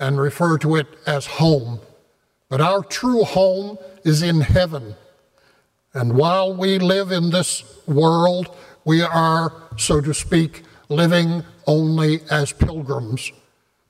and 0.00 0.18
refer 0.18 0.58
to 0.58 0.76
it 0.76 0.88
as 1.06 1.26
home. 1.26 1.78
But 2.48 2.60
our 2.60 2.82
true 2.82 3.22
home 3.22 3.78
is 4.04 4.22
in 4.22 4.40
heaven. 4.40 4.96
And 5.92 6.14
while 6.14 6.54
we 6.54 6.78
live 6.78 7.12
in 7.12 7.30
this 7.30 7.62
world, 7.86 8.56
we 8.84 9.02
are, 9.02 9.52
so 9.76 10.00
to 10.00 10.14
speak, 10.14 10.62
living 10.88 11.44
only 11.66 12.20
as 12.30 12.52
pilgrims, 12.52 13.30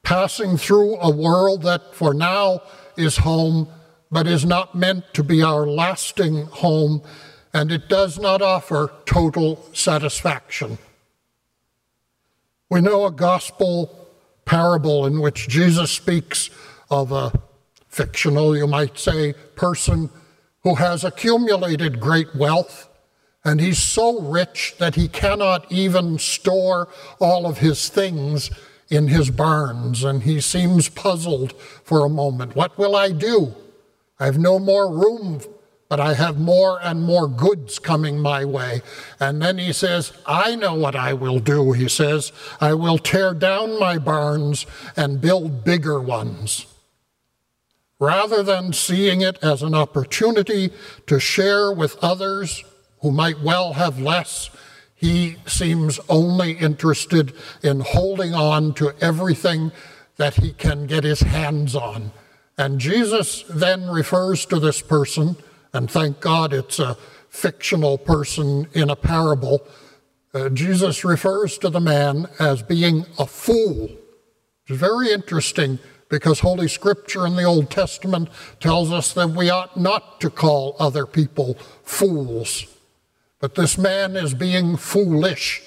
passing 0.02 0.56
through 0.56 0.96
a 0.96 1.10
world 1.10 1.62
that 1.62 1.94
for 1.94 2.12
now 2.12 2.60
is 2.96 3.18
home, 3.18 3.68
but 4.10 4.26
is 4.26 4.44
not 4.44 4.74
meant 4.74 5.04
to 5.14 5.22
be 5.22 5.42
our 5.42 5.66
lasting 5.66 6.46
home, 6.46 7.02
and 7.54 7.70
it 7.70 7.88
does 7.88 8.18
not 8.18 8.42
offer 8.42 8.92
total 9.06 9.64
satisfaction. 9.72 10.78
We 12.68 12.80
know 12.80 13.06
a 13.06 13.12
gospel 13.12 13.99
parable 14.50 15.06
in 15.06 15.20
which 15.20 15.46
Jesus 15.46 15.92
speaks 15.92 16.50
of 16.90 17.12
a 17.12 17.32
fictional, 17.86 18.56
you 18.56 18.66
might 18.66 18.98
say, 18.98 19.32
person 19.54 20.10
who 20.64 20.74
has 20.74 21.04
accumulated 21.04 22.00
great 22.00 22.34
wealth, 22.34 22.88
and 23.44 23.60
he's 23.60 23.78
so 23.78 24.20
rich 24.20 24.74
that 24.78 24.96
he 24.96 25.06
cannot 25.06 25.70
even 25.70 26.18
store 26.18 26.88
all 27.20 27.46
of 27.46 27.58
his 27.58 27.88
things 27.88 28.50
in 28.88 29.06
his 29.06 29.30
barns, 29.30 30.02
and 30.02 30.24
he 30.24 30.40
seems 30.40 30.88
puzzled 30.88 31.52
for 31.84 32.04
a 32.04 32.08
moment. 32.08 32.56
What 32.56 32.76
will 32.76 32.96
I 32.96 33.12
do? 33.12 33.54
I 34.18 34.24
have 34.24 34.38
no 34.38 34.58
more 34.58 34.92
room 34.92 35.40
but 35.90 35.98
I 35.98 36.14
have 36.14 36.38
more 36.38 36.78
and 36.80 37.02
more 37.02 37.26
goods 37.26 37.80
coming 37.80 38.20
my 38.20 38.44
way. 38.44 38.80
And 39.18 39.42
then 39.42 39.58
he 39.58 39.72
says, 39.72 40.12
I 40.24 40.54
know 40.54 40.72
what 40.72 40.94
I 40.94 41.14
will 41.14 41.40
do. 41.40 41.72
He 41.72 41.88
says, 41.88 42.30
I 42.60 42.74
will 42.74 42.96
tear 42.96 43.34
down 43.34 43.76
my 43.80 43.98
barns 43.98 44.66
and 44.96 45.20
build 45.20 45.64
bigger 45.64 46.00
ones. 46.00 46.66
Rather 47.98 48.44
than 48.44 48.72
seeing 48.72 49.20
it 49.20 49.36
as 49.42 49.62
an 49.62 49.74
opportunity 49.74 50.70
to 51.08 51.18
share 51.18 51.72
with 51.72 51.96
others 52.00 52.62
who 53.00 53.10
might 53.10 53.40
well 53.40 53.72
have 53.72 53.98
less, 53.98 54.48
he 54.94 55.38
seems 55.44 55.98
only 56.08 56.52
interested 56.52 57.34
in 57.64 57.80
holding 57.80 58.32
on 58.32 58.74
to 58.74 58.92
everything 59.00 59.72
that 60.18 60.34
he 60.34 60.52
can 60.52 60.86
get 60.86 61.02
his 61.02 61.20
hands 61.20 61.74
on. 61.74 62.12
And 62.56 62.78
Jesus 62.78 63.42
then 63.50 63.88
refers 63.88 64.46
to 64.46 64.60
this 64.60 64.82
person 64.82 65.36
and 65.72 65.90
thank 65.90 66.20
God 66.20 66.52
it's 66.52 66.78
a 66.78 66.96
fictional 67.28 67.96
person 67.96 68.66
in 68.72 68.90
a 68.90 68.96
parable. 68.96 69.66
Uh, 70.34 70.48
Jesus 70.48 71.04
refers 71.04 71.58
to 71.58 71.70
the 71.70 71.80
man 71.80 72.28
as 72.38 72.62
being 72.62 73.06
a 73.18 73.26
fool. 73.26 73.90
It's 74.66 74.78
very 74.78 75.12
interesting 75.12 75.78
because 76.08 76.40
Holy 76.40 76.68
Scripture 76.68 77.26
in 77.26 77.36
the 77.36 77.44
Old 77.44 77.70
Testament 77.70 78.28
tells 78.58 78.92
us 78.92 79.12
that 79.14 79.30
we 79.30 79.48
ought 79.48 79.76
not 79.76 80.20
to 80.20 80.30
call 80.30 80.76
other 80.78 81.06
people 81.06 81.54
fools. 81.82 82.66
But 83.38 83.54
this 83.54 83.78
man 83.78 84.16
is 84.16 84.34
being 84.34 84.76
foolish 84.76 85.62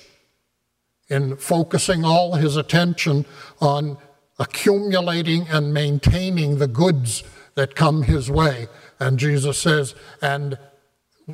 in 1.09 1.37
focusing 1.37 2.05
all 2.05 2.35
his 2.35 2.55
attention 2.55 3.25
on 3.59 3.97
accumulating 4.39 5.47
and 5.47 5.73
maintaining 5.73 6.57
the 6.57 6.67
goods 6.67 7.23
that 7.55 7.75
come 7.75 8.03
his 8.03 8.29
way. 8.29 8.67
And 9.03 9.19
Jesus 9.19 9.57
says, 9.57 9.95
and 10.21 10.57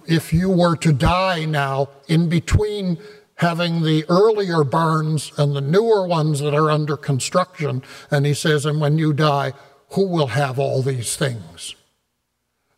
if 0.08 0.34
you 0.34 0.50
were 0.50 0.76
to 0.78 0.92
die 0.92 1.46
now, 1.46 1.90
in 2.08 2.28
between 2.28 2.98
having 3.36 3.84
the 3.84 4.06
earlier 4.10 4.64
barns 4.64 5.32
and 5.38 5.56
the 5.56 5.62
newer 5.62 6.08
ones 6.08 6.40
that 6.40 6.56
are 6.56 6.72
under 6.72 6.98
construction, 6.98 7.84
and 8.10 8.26
he 8.26 8.34
says, 8.34 8.66
and 8.66 8.82
when 8.82 8.98
you 8.98 9.14
die, 9.14 9.54
who 9.92 10.08
will 10.08 10.28
have 10.28 10.58
all 10.58 10.82
these 10.82 11.16
things? 11.16 11.76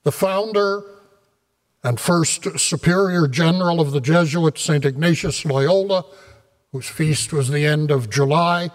The 0.04 0.12
founder 0.12 0.84
and 1.84 1.98
first 1.98 2.60
superior 2.60 3.28
general 3.28 3.80
of 3.80 3.92
the 3.92 4.02
Jesuits, 4.02 4.62
St. 4.62 4.84
Ignatius 4.84 5.46
Loyola, 5.46 6.04
whose 6.74 6.88
feast 6.88 7.32
was 7.32 7.50
the 7.50 7.66
end 7.66 7.92
of 7.92 8.10
July, 8.10 8.70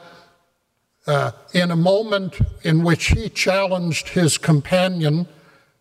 uh, 1.07 1.33
in 1.53 1.71
a 1.71 1.77
moment 1.77 2.39
in 2.63 2.83
which 2.83 3.09
he 3.09 3.29
challenged 3.29 4.09
his 4.09 4.39
companion 4.39 5.29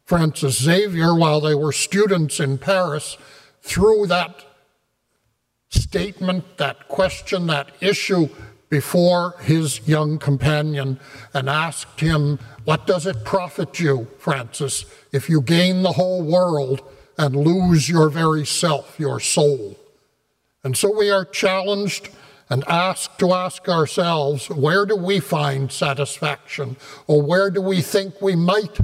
Francis 0.06 0.62
Xavier 0.62 1.16
while 1.16 1.42
they 1.42 1.56
were 1.56 1.72
students 1.72 2.40
in 2.40 2.58
Paris 2.58 3.18
threw 3.62 4.06
that 4.08 4.46
statement, 5.70 6.58
that 6.58 6.88
question, 6.88 7.48
that 7.48 7.72
issue 7.82 8.30
before 8.70 9.36
his 9.42 9.88
young 9.88 10.18
companion 10.18 11.00
and 11.34 11.50
asked 11.50 12.00
him, 12.00 12.40
What 12.66 12.86
does 12.86 13.06
it 13.06 13.24
profit 13.24 13.80
you, 13.80 14.08
Francis, 14.20 14.86
if 15.12 15.30
you 15.30 15.42
gain 15.42 15.82
the 15.82 15.94
whole 15.94 16.24
world 16.24 16.82
and 17.18 17.36
lose 17.36 17.90
your 17.90 18.10
very 18.10 18.46
self, 18.46 19.00
your 19.00 19.20
soul? 19.20 19.76
And 20.64 20.78
so 20.78 20.96
we 20.96 21.10
are 21.10 21.26
challenged 21.26 22.10
and 22.50 22.64
asked 22.68 23.18
to 23.20 23.34
ask 23.34 23.68
ourselves, 23.68 24.50
where 24.50 24.86
do 24.86 24.96
we 24.96 25.20
find 25.20 25.72
satisfaction? 25.72 26.78
Or 27.08 27.22
where 27.22 27.50
do 27.50 27.62
we 27.62 27.82
think 27.82 28.22
we 28.22 28.36
might 28.36 28.78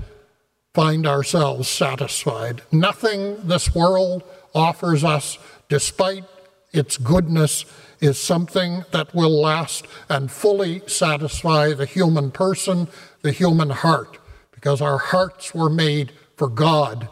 find 0.73 1.05
ourselves 1.05 1.67
satisfied. 1.67 2.61
Nothing 2.71 3.37
this 3.47 3.75
world 3.75 4.23
offers 4.55 5.03
us, 5.03 5.37
despite 5.69 6.23
its 6.71 6.97
goodness, 6.97 7.65
is 7.99 8.17
something 8.17 8.83
that 8.91 9.13
will 9.13 9.41
last 9.41 9.85
and 10.09 10.31
fully 10.31 10.81
satisfy 10.87 11.73
the 11.73 11.85
human 11.85 12.31
person, 12.31 12.87
the 13.21 13.31
human 13.31 13.69
heart, 13.69 14.17
because 14.51 14.81
our 14.81 14.97
hearts 14.97 15.53
were 15.53 15.69
made 15.69 16.11
for 16.35 16.47
God 16.47 17.07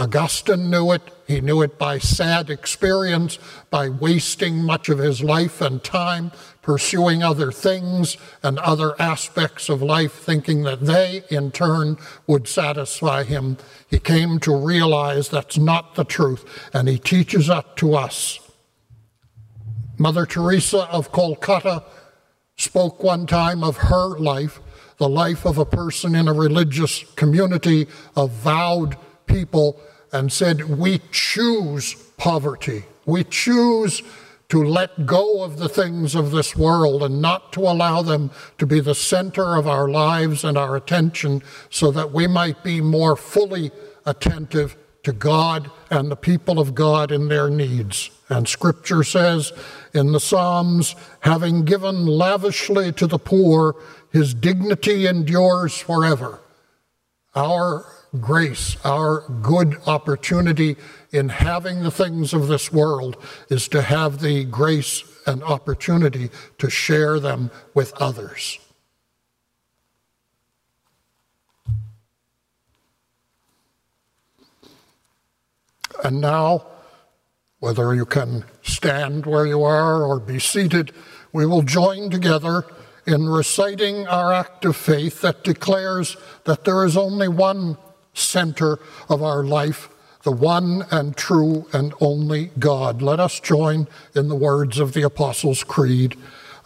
Augustine 0.00 0.70
knew 0.70 0.92
it. 0.92 1.02
He 1.26 1.42
knew 1.42 1.60
it 1.60 1.78
by 1.78 1.98
sad 1.98 2.48
experience, 2.48 3.38
by 3.68 3.90
wasting 3.90 4.64
much 4.64 4.88
of 4.88 4.98
his 4.98 5.22
life 5.22 5.60
and 5.60 5.84
time 5.84 6.32
pursuing 6.62 7.22
other 7.22 7.52
things 7.52 8.16
and 8.42 8.58
other 8.60 8.98
aspects 8.98 9.68
of 9.68 9.82
life, 9.82 10.14
thinking 10.14 10.62
that 10.62 10.80
they, 10.80 11.22
in 11.28 11.50
turn, 11.50 11.98
would 12.26 12.48
satisfy 12.48 13.24
him. 13.24 13.58
He 13.88 13.98
came 13.98 14.38
to 14.40 14.56
realize 14.56 15.28
that's 15.28 15.58
not 15.58 15.94
the 15.96 16.04
truth, 16.04 16.46
and 16.72 16.88
he 16.88 16.98
teaches 16.98 17.48
that 17.48 17.76
to 17.76 17.94
us. 17.94 18.40
Mother 19.98 20.24
Teresa 20.24 20.88
of 20.88 21.12
Kolkata 21.12 21.84
spoke 22.56 23.02
one 23.02 23.26
time 23.26 23.62
of 23.62 23.76
her 23.76 24.18
life, 24.18 24.60
the 24.96 25.10
life 25.10 25.44
of 25.44 25.58
a 25.58 25.66
person 25.66 26.14
in 26.14 26.26
a 26.26 26.32
religious 26.32 27.04
community 27.16 27.86
of 28.16 28.30
vowed 28.30 28.96
people 29.30 29.80
and 30.12 30.32
said, 30.32 30.78
We 30.78 31.00
choose 31.10 31.94
poverty. 32.16 32.84
We 33.06 33.24
choose 33.24 34.02
to 34.50 34.62
let 34.62 35.06
go 35.06 35.42
of 35.44 35.58
the 35.58 35.68
things 35.68 36.14
of 36.16 36.32
this 36.32 36.56
world 36.56 37.04
and 37.04 37.22
not 37.22 37.52
to 37.52 37.60
allow 37.60 38.02
them 38.02 38.30
to 38.58 38.66
be 38.66 38.80
the 38.80 38.96
center 38.96 39.56
of 39.56 39.68
our 39.68 39.88
lives 39.88 40.42
and 40.42 40.58
our 40.58 40.76
attention 40.76 41.42
so 41.70 41.92
that 41.92 42.12
we 42.12 42.26
might 42.26 42.64
be 42.64 42.80
more 42.80 43.14
fully 43.14 43.70
attentive 44.04 44.76
to 45.04 45.12
God 45.12 45.70
and 45.88 46.10
the 46.10 46.16
people 46.16 46.58
of 46.58 46.74
God 46.74 47.12
in 47.12 47.28
their 47.28 47.48
needs. 47.48 48.10
And 48.28 48.46
scripture 48.48 49.04
says 49.04 49.52
in 49.94 50.12
the 50.12 50.20
Psalms, 50.20 50.96
having 51.20 51.64
given 51.64 52.06
lavishly 52.06 52.92
to 52.92 53.06
the 53.06 53.18
poor, 53.18 53.76
his 54.12 54.34
dignity 54.34 55.06
endures 55.06 55.78
forever. 55.78 56.40
Our 57.36 57.86
grace, 58.18 58.76
our 58.84 59.20
good 59.42 59.76
opportunity 59.86 60.76
in 61.12 61.28
having 61.28 61.82
the 61.82 61.90
things 61.90 62.32
of 62.32 62.48
this 62.48 62.72
world 62.72 63.16
is 63.48 63.68
to 63.68 63.82
have 63.82 64.20
the 64.20 64.44
grace 64.44 65.04
and 65.26 65.42
opportunity 65.42 66.30
to 66.58 66.70
share 66.70 67.20
them 67.20 67.50
with 67.74 67.92
others. 67.94 68.58
And 76.02 76.20
now, 76.20 76.66
whether 77.58 77.94
you 77.94 78.06
can 78.06 78.44
stand 78.62 79.26
where 79.26 79.46
you 79.46 79.62
are 79.62 80.02
or 80.02 80.18
be 80.18 80.38
seated, 80.38 80.92
we 81.32 81.44
will 81.44 81.62
join 81.62 82.10
together 82.10 82.64
in 83.06 83.28
reciting 83.28 84.06
our 84.08 84.32
act 84.32 84.64
of 84.64 84.76
faith 84.76 85.20
that 85.20 85.44
declares 85.44 86.16
that 86.44 86.64
there 86.64 86.84
is 86.84 86.96
only 86.96 87.28
one 87.28 87.76
center 88.14 88.78
of 89.08 89.22
our 89.22 89.44
life, 89.44 89.88
the 90.22 90.32
one 90.32 90.84
and 90.90 91.16
true 91.16 91.66
and 91.72 91.94
only 92.00 92.50
God. 92.58 93.02
Let 93.02 93.20
us 93.20 93.40
join 93.40 93.88
in 94.14 94.28
the 94.28 94.36
words 94.36 94.78
of 94.78 94.92
the 94.92 95.02
Apostles' 95.02 95.64
Creed. 95.64 96.16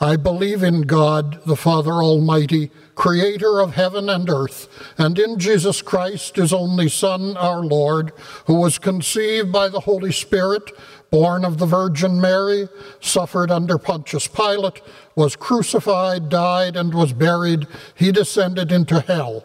I 0.00 0.16
believe 0.16 0.62
in 0.62 0.82
God, 0.82 1.44
the 1.46 1.56
Father 1.56 1.92
Almighty, 1.92 2.70
creator 2.96 3.60
of 3.60 3.74
heaven 3.74 4.08
and 4.08 4.28
earth, 4.28 4.68
and 4.98 5.18
in 5.18 5.38
Jesus 5.38 5.82
Christ, 5.82 6.36
his 6.36 6.52
only 6.52 6.88
Son, 6.88 7.36
our 7.36 7.60
Lord, 7.60 8.12
who 8.46 8.54
was 8.54 8.78
conceived 8.78 9.52
by 9.52 9.68
the 9.68 9.80
Holy 9.80 10.12
Spirit, 10.12 10.70
born 11.10 11.44
of 11.44 11.58
the 11.58 11.66
Virgin 11.66 12.20
Mary, 12.20 12.68
suffered 13.00 13.52
under 13.52 13.78
Pontius 13.78 14.26
Pilate, 14.26 14.82
was 15.14 15.36
crucified, 15.36 16.28
died, 16.28 16.76
and 16.76 16.92
was 16.92 17.12
buried. 17.12 17.66
He 17.94 18.10
descended 18.10 18.72
into 18.72 19.00
hell. 19.00 19.44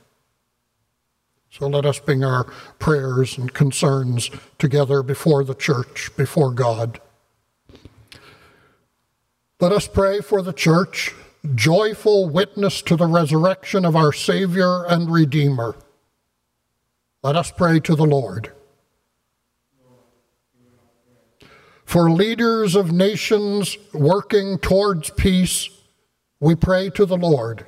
So 1.51 1.67
let 1.67 1.85
us 1.85 1.99
bring 1.99 2.23
our 2.23 2.45
prayers 2.79 3.37
and 3.37 3.53
concerns 3.53 4.31
together 4.57 5.03
before 5.03 5.43
the 5.43 5.53
church, 5.53 6.09
before 6.15 6.51
God. 6.51 7.01
Let 9.59 9.73
us 9.73 9.85
pray 9.85 10.21
for 10.21 10.41
the 10.41 10.53
church, 10.53 11.13
joyful 11.53 12.29
witness 12.29 12.81
to 12.83 12.95
the 12.95 13.05
resurrection 13.05 13.83
of 13.83 13.97
our 13.97 14.13
Savior 14.13 14.85
and 14.85 15.11
Redeemer. 15.11 15.75
Let 17.21 17.35
us 17.35 17.51
pray 17.51 17.81
to 17.81 17.95
the 17.95 18.05
Lord. 18.05 18.53
For 21.83 22.09
leaders 22.09 22.75
of 22.75 22.93
nations 22.93 23.77
working 23.93 24.57
towards 24.57 25.09
peace, 25.09 25.69
we 26.39 26.55
pray 26.55 26.89
to 26.91 27.05
the 27.05 27.17
Lord. 27.17 27.65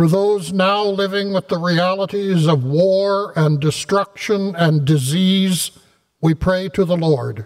For 0.00 0.08
those 0.08 0.50
now 0.50 0.82
living 0.82 1.34
with 1.34 1.48
the 1.48 1.58
realities 1.58 2.46
of 2.46 2.64
war 2.64 3.34
and 3.36 3.60
destruction 3.60 4.56
and 4.56 4.86
disease, 4.86 5.72
we 6.22 6.32
pray 6.32 6.70
to 6.70 6.86
the 6.86 6.96
Lord. 6.96 7.44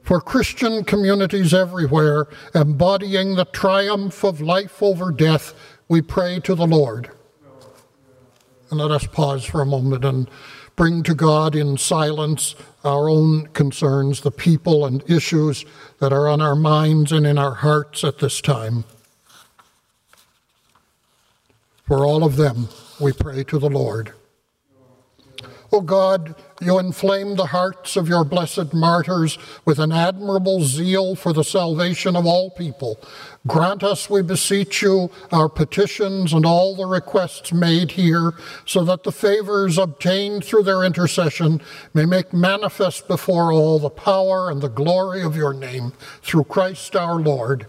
For 0.00 0.22
Christian 0.22 0.84
communities 0.84 1.52
everywhere 1.52 2.28
embodying 2.54 3.34
the 3.34 3.44
triumph 3.44 4.24
of 4.24 4.40
life 4.40 4.82
over 4.82 5.10
death, 5.12 5.52
we 5.86 6.00
pray 6.00 6.40
to 6.40 6.54
the 6.54 6.66
Lord. 6.66 7.10
And 8.70 8.80
let 8.80 8.90
us 8.90 9.06
pause 9.06 9.44
for 9.44 9.60
a 9.60 9.66
moment 9.66 10.06
and 10.06 10.30
bring 10.76 11.02
to 11.02 11.14
God 11.14 11.54
in 11.54 11.76
silence 11.76 12.54
our 12.84 13.10
own 13.10 13.48
concerns, 13.48 14.22
the 14.22 14.30
people 14.30 14.86
and 14.86 15.04
issues 15.10 15.66
that 15.98 16.10
are 16.10 16.26
on 16.26 16.40
our 16.40 16.56
minds 16.56 17.12
and 17.12 17.26
in 17.26 17.36
our 17.36 17.56
hearts 17.56 18.02
at 18.02 18.20
this 18.20 18.40
time. 18.40 18.86
For 21.84 22.06
all 22.06 22.24
of 22.24 22.36
them, 22.36 22.68
we 23.00 23.12
pray 23.12 23.44
to 23.44 23.58
the 23.58 23.70
Lord. 23.70 24.12
O 25.74 25.80
God, 25.80 26.34
you 26.60 26.78
inflame 26.78 27.34
the 27.34 27.46
hearts 27.46 27.96
of 27.96 28.06
your 28.06 28.24
blessed 28.24 28.74
martyrs 28.74 29.38
with 29.64 29.78
an 29.78 29.90
admirable 29.90 30.60
zeal 30.60 31.14
for 31.14 31.32
the 31.32 31.42
salvation 31.42 32.14
of 32.14 32.26
all 32.26 32.50
people. 32.50 33.00
Grant 33.46 33.82
us, 33.82 34.10
we 34.10 34.20
beseech 34.20 34.82
you, 34.82 35.10
our 35.32 35.48
petitions 35.48 36.34
and 36.34 36.44
all 36.44 36.76
the 36.76 36.84
requests 36.84 37.54
made 37.54 37.92
here, 37.92 38.32
so 38.66 38.84
that 38.84 39.02
the 39.02 39.10
favors 39.10 39.78
obtained 39.78 40.44
through 40.44 40.64
their 40.64 40.84
intercession 40.84 41.62
may 41.94 42.04
make 42.04 42.34
manifest 42.34 43.08
before 43.08 43.50
all 43.50 43.78
the 43.78 43.88
power 43.88 44.50
and 44.50 44.60
the 44.60 44.68
glory 44.68 45.22
of 45.22 45.36
your 45.36 45.54
name, 45.54 45.94
through 46.22 46.44
Christ 46.44 46.94
our 46.94 47.14
Lord. 47.14 47.66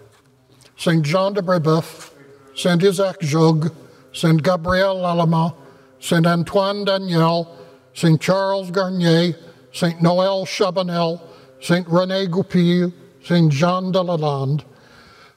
Saint 0.75 1.05
John 1.05 1.33
de 1.33 1.41
Brebeuf, 1.41 2.11
Saint 2.53 2.83
Isaac 2.83 3.21
Jogues, 3.21 3.71
Saint 4.13 4.41
Gabriel 4.41 4.95
Lallemant, 4.95 5.55
Saint 5.99 6.25
Antoine 6.25 6.85
Daniel, 6.85 7.57
Saint 7.93 8.21
Charles 8.21 8.71
Garnier, 8.71 9.35
Saint 9.71 10.01
Noel 10.01 10.45
Chabanel, 10.45 11.19
Saint 11.59 11.87
Rene 11.87 12.27
Goupil, 12.27 12.93
Saint 13.23 13.51
Jean 13.51 13.91
de 13.91 13.99
Lalande, 13.99 14.63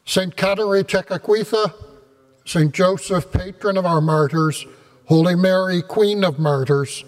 Saint 0.04 0.34
Catherine 0.36 0.84
Tekakwitha, 0.84 1.72
Saint 2.44 2.72
Joseph, 2.72 3.32
patron 3.32 3.76
of 3.76 3.86
our 3.86 4.00
martyrs, 4.00 4.66
Holy 5.06 5.34
Mary, 5.34 5.82
Queen 5.82 6.22
of 6.22 6.38
Martyrs, 6.38 7.04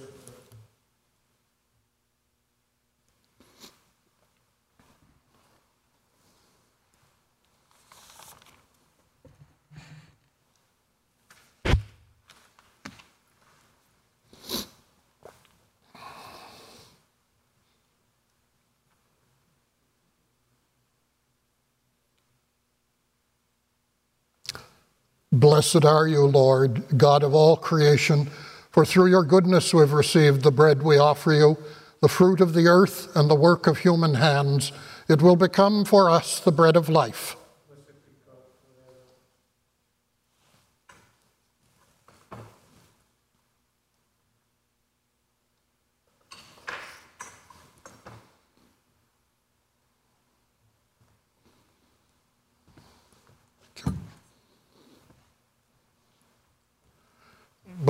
Blessed 25.48 25.86
are 25.86 26.06
you, 26.06 26.26
Lord, 26.26 26.98
God 26.98 27.22
of 27.22 27.34
all 27.34 27.56
creation, 27.56 28.26
for 28.70 28.84
through 28.84 29.06
your 29.06 29.24
goodness 29.24 29.72
we 29.72 29.80
have 29.80 29.94
received 29.94 30.42
the 30.42 30.50
bread 30.50 30.82
we 30.82 30.98
offer 30.98 31.32
you, 31.32 31.56
the 32.02 32.08
fruit 32.08 32.42
of 32.42 32.52
the 32.52 32.66
earth 32.66 33.08
and 33.16 33.30
the 33.30 33.34
work 33.34 33.66
of 33.66 33.78
human 33.78 34.12
hands. 34.12 34.72
It 35.08 35.22
will 35.22 35.36
become 35.36 35.86
for 35.86 36.10
us 36.10 36.38
the 36.38 36.52
bread 36.52 36.76
of 36.76 36.90
life. 36.90 37.37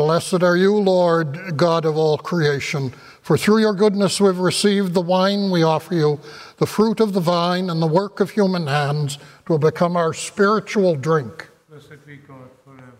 Blessed 0.08 0.42
are 0.42 0.56
you, 0.56 0.74
Lord, 0.74 1.54
God 1.58 1.84
of 1.84 1.98
all 1.98 2.16
creation, 2.16 2.94
for 3.20 3.36
through 3.36 3.58
your 3.58 3.74
goodness 3.74 4.22
we've 4.22 4.38
received 4.38 4.94
the 4.94 5.02
wine 5.02 5.50
we 5.50 5.62
offer 5.62 5.94
you, 5.94 6.18
the 6.56 6.64
fruit 6.64 6.98
of 6.98 7.12
the 7.12 7.20
vine 7.20 7.68
and 7.68 7.82
the 7.82 7.86
work 7.86 8.18
of 8.18 8.30
human 8.30 8.68
hands, 8.68 9.18
it 9.42 9.50
will 9.50 9.58
become 9.58 9.98
our 9.98 10.14
spiritual 10.14 10.94
drink. 10.96 11.50
Blessed 11.68 12.06
be 12.06 12.16
God 12.16 12.48
forever. 12.64 12.96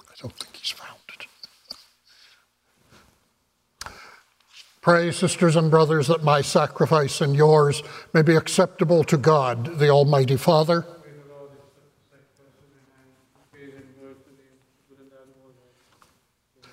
I 0.00 0.14
don't 0.18 0.32
think 0.32 0.56
he's 0.56 0.70
found 0.70 0.98
it. 1.10 1.26
Pray, 4.80 5.12
sisters 5.12 5.56
and 5.56 5.70
brothers, 5.70 6.06
that 6.06 6.24
my 6.24 6.40
sacrifice 6.40 7.20
and 7.20 7.36
yours 7.36 7.82
may 8.14 8.22
be 8.22 8.34
acceptable 8.34 9.04
to 9.04 9.18
God, 9.18 9.78
the 9.78 9.90
Almighty 9.90 10.38
Father. 10.38 10.86
May 11.04 11.12
the 11.12 11.28
Lord 11.28 11.50
accept 11.52 12.30
the 12.30 12.44
sacrifice 12.44 12.60
in 12.60 12.70
your 12.74 12.84
hands, 12.96 13.16
praise 13.50 13.74
and 13.76 13.88
glory 13.98 14.14
to 14.14 14.30
thee, 14.30 14.56
good 14.88 14.98
and 15.00 15.10
admirable 15.12 15.52
Lord. 15.52 16.68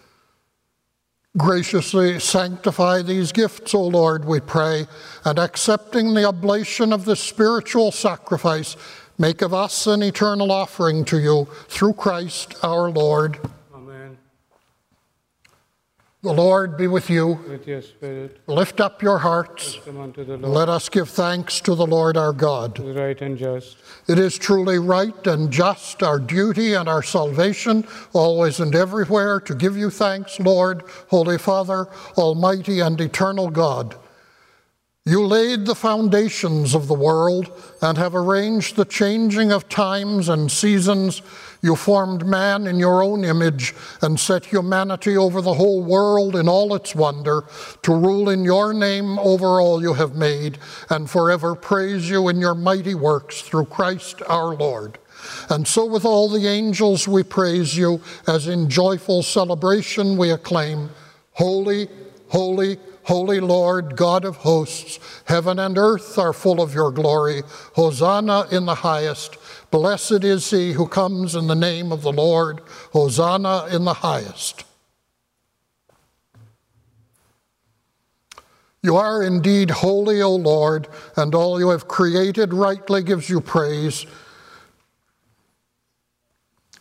Graciously 1.41 2.19
sanctify 2.19 3.01
these 3.01 3.31
gifts, 3.31 3.73
O 3.73 3.81
Lord, 3.87 4.25
we 4.25 4.39
pray, 4.39 4.85
and 5.25 5.39
accepting 5.39 6.13
the 6.13 6.23
oblation 6.23 6.93
of 6.93 7.05
this 7.05 7.19
spiritual 7.19 7.91
sacrifice, 7.91 8.77
make 9.17 9.41
of 9.41 9.51
us 9.51 9.87
an 9.87 10.03
eternal 10.03 10.51
offering 10.51 11.03
to 11.05 11.17
you 11.17 11.47
through 11.67 11.93
Christ 11.93 12.53
our 12.61 12.91
Lord. 12.91 13.39
The 16.23 16.31
Lord 16.31 16.77
be 16.77 16.85
with 16.85 17.09
you. 17.09 17.39
With 17.49 17.65
your 17.67 17.81
spirit, 17.81 18.37
Lift 18.45 18.79
up 18.79 19.01
your 19.01 19.17
hearts. 19.17 19.79
come 19.83 19.99
unto 19.99 20.23
the 20.23 20.37
Lord, 20.37 20.53
Let 20.53 20.69
us 20.69 20.87
give 20.87 21.09
thanks 21.09 21.59
to 21.61 21.73
the 21.73 21.87
Lord 21.87 22.15
our 22.15 22.31
God. 22.31 22.77
who 22.77 22.89
is 22.89 22.95
right 22.95 23.19
and 23.23 23.35
just. 23.35 23.77
It 24.07 24.19
is 24.19 24.37
truly 24.37 24.77
right 24.77 25.25
and 25.25 25.49
just, 25.49 26.03
our 26.03 26.19
duty 26.19 26.75
and 26.75 26.87
our 26.87 27.01
salvation, 27.01 27.87
always 28.13 28.59
and 28.59 28.75
everywhere, 28.75 29.39
to 29.39 29.55
give 29.55 29.75
you 29.75 29.89
thanks, 29.89 30.39
Lord, 30.39 30.83
Holy 31.09 31.39
Father, 31.39 31.87
Almighty 32.15 32.81
and 32.81 33.01
eternal 33.01 33.49
God. 33.49 33.95
You 35.03 35.25
laid 35.25 35.65
the 35.65 35.73
foundations 35.73 36.75
of 36.75 36.87
the 36.87 36.93
world 36.93 37.51
and 37.81 37.97
have 37.97 38.13
arranged 38.13 38.75
the 38.75 38.85
changing 38.85 39.51
of 39.51 39.67
times 39.67 40.29
and 40.29 40.51
seasons. 40.51 41.23
You 41.61 41.75
formed 41.75 42.25
man 42.25 42.65
in 42.65 42.79
your 42.79 43.03
own 43.03 43.23
image 43.23 43.75
and 44.01 44.19
set 44.19 44.45
humanity 44.45 45.15
over 45.15 45.41
the 45.41 45.53
whole 45.53 45.83
world 45.83 46.35
in 46.35 46.49
all 46.49 46.73
its 46.73 46.95
wonder, 46.95 47.43
to 47.83 47.93
rule 47.93 48.29
in 48.29 48.43
your 48.43 48.73
name 48.73 49.19
over 49.19 49.61
all 49.61 49.81
you 49.81 49.93
have 49.93 50.15
made, 50.15 50.57
and 50.89 51.09
forever 51.09 51.53
praise 51.53 52.09
you 52.09 52.29
in 52.29 52.39
your 52.39 52.55
mighty 52.55 52.95
works 52.95 53.41
through 53.41 53.65
Christ 53.65 54.21
our 54.27 54.55
Lord. 54.55 54.97
And 55.49 55.67
so, 55.67 55.85
with 55.85 56.03
all 56.03 56.29
the 56.29 56.47
angels, 56.47 57.07
we 57.07 57.21
praise 57.21 57.77
you, 57.77 58.01
as 58.27 58.47
in 58.47 58.69
joyful 58.69 59.21
celebration 59.21 60.17
we 60.17 60.31
acclaim 60.31 60.89
Holy, 61.33 61.87
holy, 62.29 62.77
holy 63.03 63.39
Lord, 63.39 63.95
God 63.95 64.25
of 64.25 64.37
hosts. 64.37 64.99
Heaven 65.25 65.59
and 65.59 65.77
earth 65.77 66.17
are 66.17 66.33
full 66.33 66.61
of 66.61 66.73
your 66.73 66.91
glory. 66.91 67.43
Hosanna 67.75 68.47
in 68.51 68.65
the 68.65 68.75
highest. 68.75 69.37
Blessed 69.71 70.25
is 70.25 70.51
he 70.51 70.73
who 70.73 70.85
comes 70.85 71.33
in 71.33 71.47
the 71.47 71.55
name 71.55 71.91
of 71.91 72.01
the 72.01 72.11
Lord. 72.11 72.61
Hosanna 72.91 73.67
in 73.71 73.85
the 73.85 73.93
highest. 73.93 74.65
You 78.83 78.97
are 78.97 79.23
indeed 79.23 79.69
holy, 79.69 80.21
O 80.21 80.35
Lord, 80.35 80.87
and 81.15 81.33
all 81.33 81.59
you 81.59 81.69
have 81.69 81.87
created 81.87 82.53
rightly 82.53 83.03
gives 83.03 83.29
you 83.29 83.39
praise. 83.39 84.05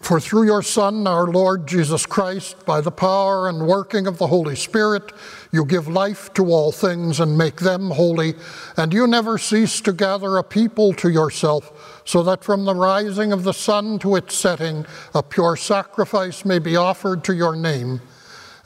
For 0.00 0.18
through 0.18 0.44
your 0.44 0.62
Son, 0.62 1.06
our 1.06 1.26
Lord 1.26 1.68
Jesus 1.68 2.06
Christ, 2.06 2.64
by 2.64 2.80
the 2.80 2.90
power 2.90 3.48
and 3.48 3.66
working 3.66 4.06
of 4.06 4.16
the 4.16 4.28
Holy 4.28 4.56
Spirit, 4.56 5.12
you 5.52 5.66
give 5.66 5.88
life 5.88 6.32
to 6.34 6.46
all 6.46 6.72
things 6.72 7.20
and 7.20 7.36
make 7.36 7.60
them 7.60 7.90
holy, 7.90 8.34
and 8.78 8.94
you 8.94 9.06
never 9.06 9.36
cease 9.36 9.82
to 9.82 9.92
gather 9.92 10.38
a 10.38 10.42
people 10.42 10.94
to 10.94 11.10
yourself, 11.10 11.99
so 12.10 12.24
that 12.24 12.42
from 12.42 12.64
the 12.64 12.74
rising 12.74 13.32
of 13.32 13.44
the 13.44 13.52
sun 13.52 13.96
to 14.00 14.16
its 14.16 14.34
setting, 14.34 14.84
a 15.14 15.22
pure 15.22 15.54
sacrifice 15.54 16.44
may 16.44 16.58
be 16.58 16.74
offered 16.74 17.22
to 17.22 17.32
your 17.32 17.54
name. 17.54 18.00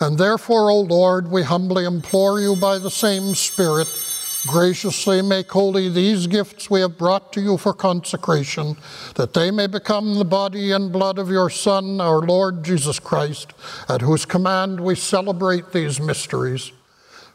And 0.00 0.16
therefore, 0.16 0.70
O 0.70 0.80
Lord, 0.80 1.30
we 1.30 1.42
humbly 1.42 1.84
implore 1.84 2.40
you 2.40 2.56
by 2.56 2.78
the 2.78 2.90
same 2.90 3.34
Spirit, 3.34 3.86
Graciously 4.46 5.22
make 5.22 5.50
holy 5.50 5.88
these 5.88 6.26
gifts 6.26 6.70
we 6.70 6.80
have 6.80 6.98
brought 6.98 7.32
to 7.32 7.40
you 7.40 7.56
for 7.56 7.72
consecration, 7.72 8.76
that 9.14 9.32
they 9.32 9.50
may 9.50 9.66
become 9.66 10.14
the 10.14 10.24
body 10.24 10.72
and 10.72 10.92
blood 10.92 11.18
of 11.18 11.30
your 11.30 11.48
Son, 11.48 12.00
our 12.00 12.20
Lord 12.20 12.62
Jesus 12.62 12.98
Christ, 12.98 13.52
at 13.88 14.02
whose 14.02 14.26
command 14.26 14.80
we 14.80 14.94
celebrate 14.94 15.72
these 15.72 16.00
mysteries. 16.00 16.72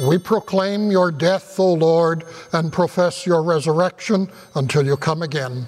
We 0.00 0.16
proclaim 0.16 0.90
your 0.90 1.12
death, 1.12 1.60
O 1.60 1.74
Lord, 1.74 2.24
and 2.52 2.72
profess 2.72 3.26
your 3.26 3.42
resurrection 3.42 4.28
until 4.54 4.86
you 4.86 4.96
come 4.96 5.22
again. 5.22 5.66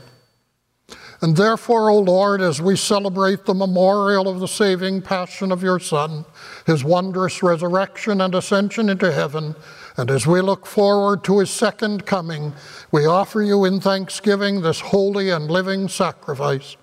And 1.21 1.37
therefore, 1.37 1.91
O 1.91 1.99
Lord, 1.99 2.41
as 2.41 2.61
we 2.61 2.77
celebrate 2.77 3.45
the 3.45 3.55
memorial 3.55 4.29
of 4.29 4.41
the 4.41 4.49
saving 4.49 5.03
passion 5.03 5.53
of 5.53 5.63
your 5.63 5.79
Son, 5.79 6.25
his 6.67 6.85
wondrous 6.85 7.43
resurrection 7.43 8.21
and 8.21 8.35
ascension 8.35 8.89
into 8.89 9.13
heaven, 9.13 9.55
and 9.97 10.11
as 10.11 10.27
we 10.27 10.41
look 10.41 10.67
forward 10.67 11.23
to 11.25 11.39
his 11.39 11.51
second 11.51 12.05
coming, 12.05 12.53
we 12.93 13.07
offer 13.07 13.43
you 13.43 13.65
in 13.65 13.81
thanksgiving 13.81 14.61
this 14.61 14.81
holy 14.81 15.31
and 15.31 15.51
living 15.51 15.89
sacrifice. 15.89 16.77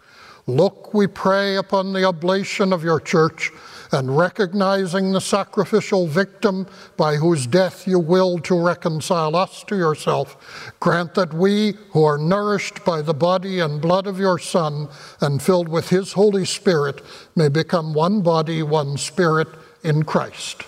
Look, 0.47 0.93
we 0.93 1.07
pray, 1.07 1.55
upon 1.55 1.93
the 1.93 2.05
oblation 2.05 2.71
of 2.73 2.83
your 2.83 2.99
church 2.99 3.51
and 3.91 4.17
recognizing 4.17 5.11
the 5.11 5.19
sacrificial 5.19 6.07
victim 6.07 6.67
by 6.97 7.15
whose 7.15 7.45
death 7.45 7.87
you 7.87 7.99
willed 7.99 8.43
to 8.45 8.59
reconcile 8.59 9.35
us 9.35 9.63
to 9.65 9.75
yourself, 9.75 10.73
grant 10.79 11.13
that 11.15 11.33
we, 11.33 11.73
who 11.91 12.03
are 12.03 12.17
nourished 12.17 12.83
by 12.85 13.01
the 13.01 13.13
body 13.13 13.59
and 13.59 13.81
blood 13.81 14.07
of 14.07 14.19
your 14.19 14.39
Son 14.39 14.87
and 15.19 15.41
filled 15.41 15.67
with 15.67 15.89
his 15.89 16.13
Holy 16.13 16.45
Spirit, 16.45 17.01
may 17.35 17.49
become 17.49 17.93
one 17.93 18.21
body, 18.21 18.63
one 18.63 18.97
spirit 18.97 19.47
in 19.83 20.03
Christ. 20.03 20.63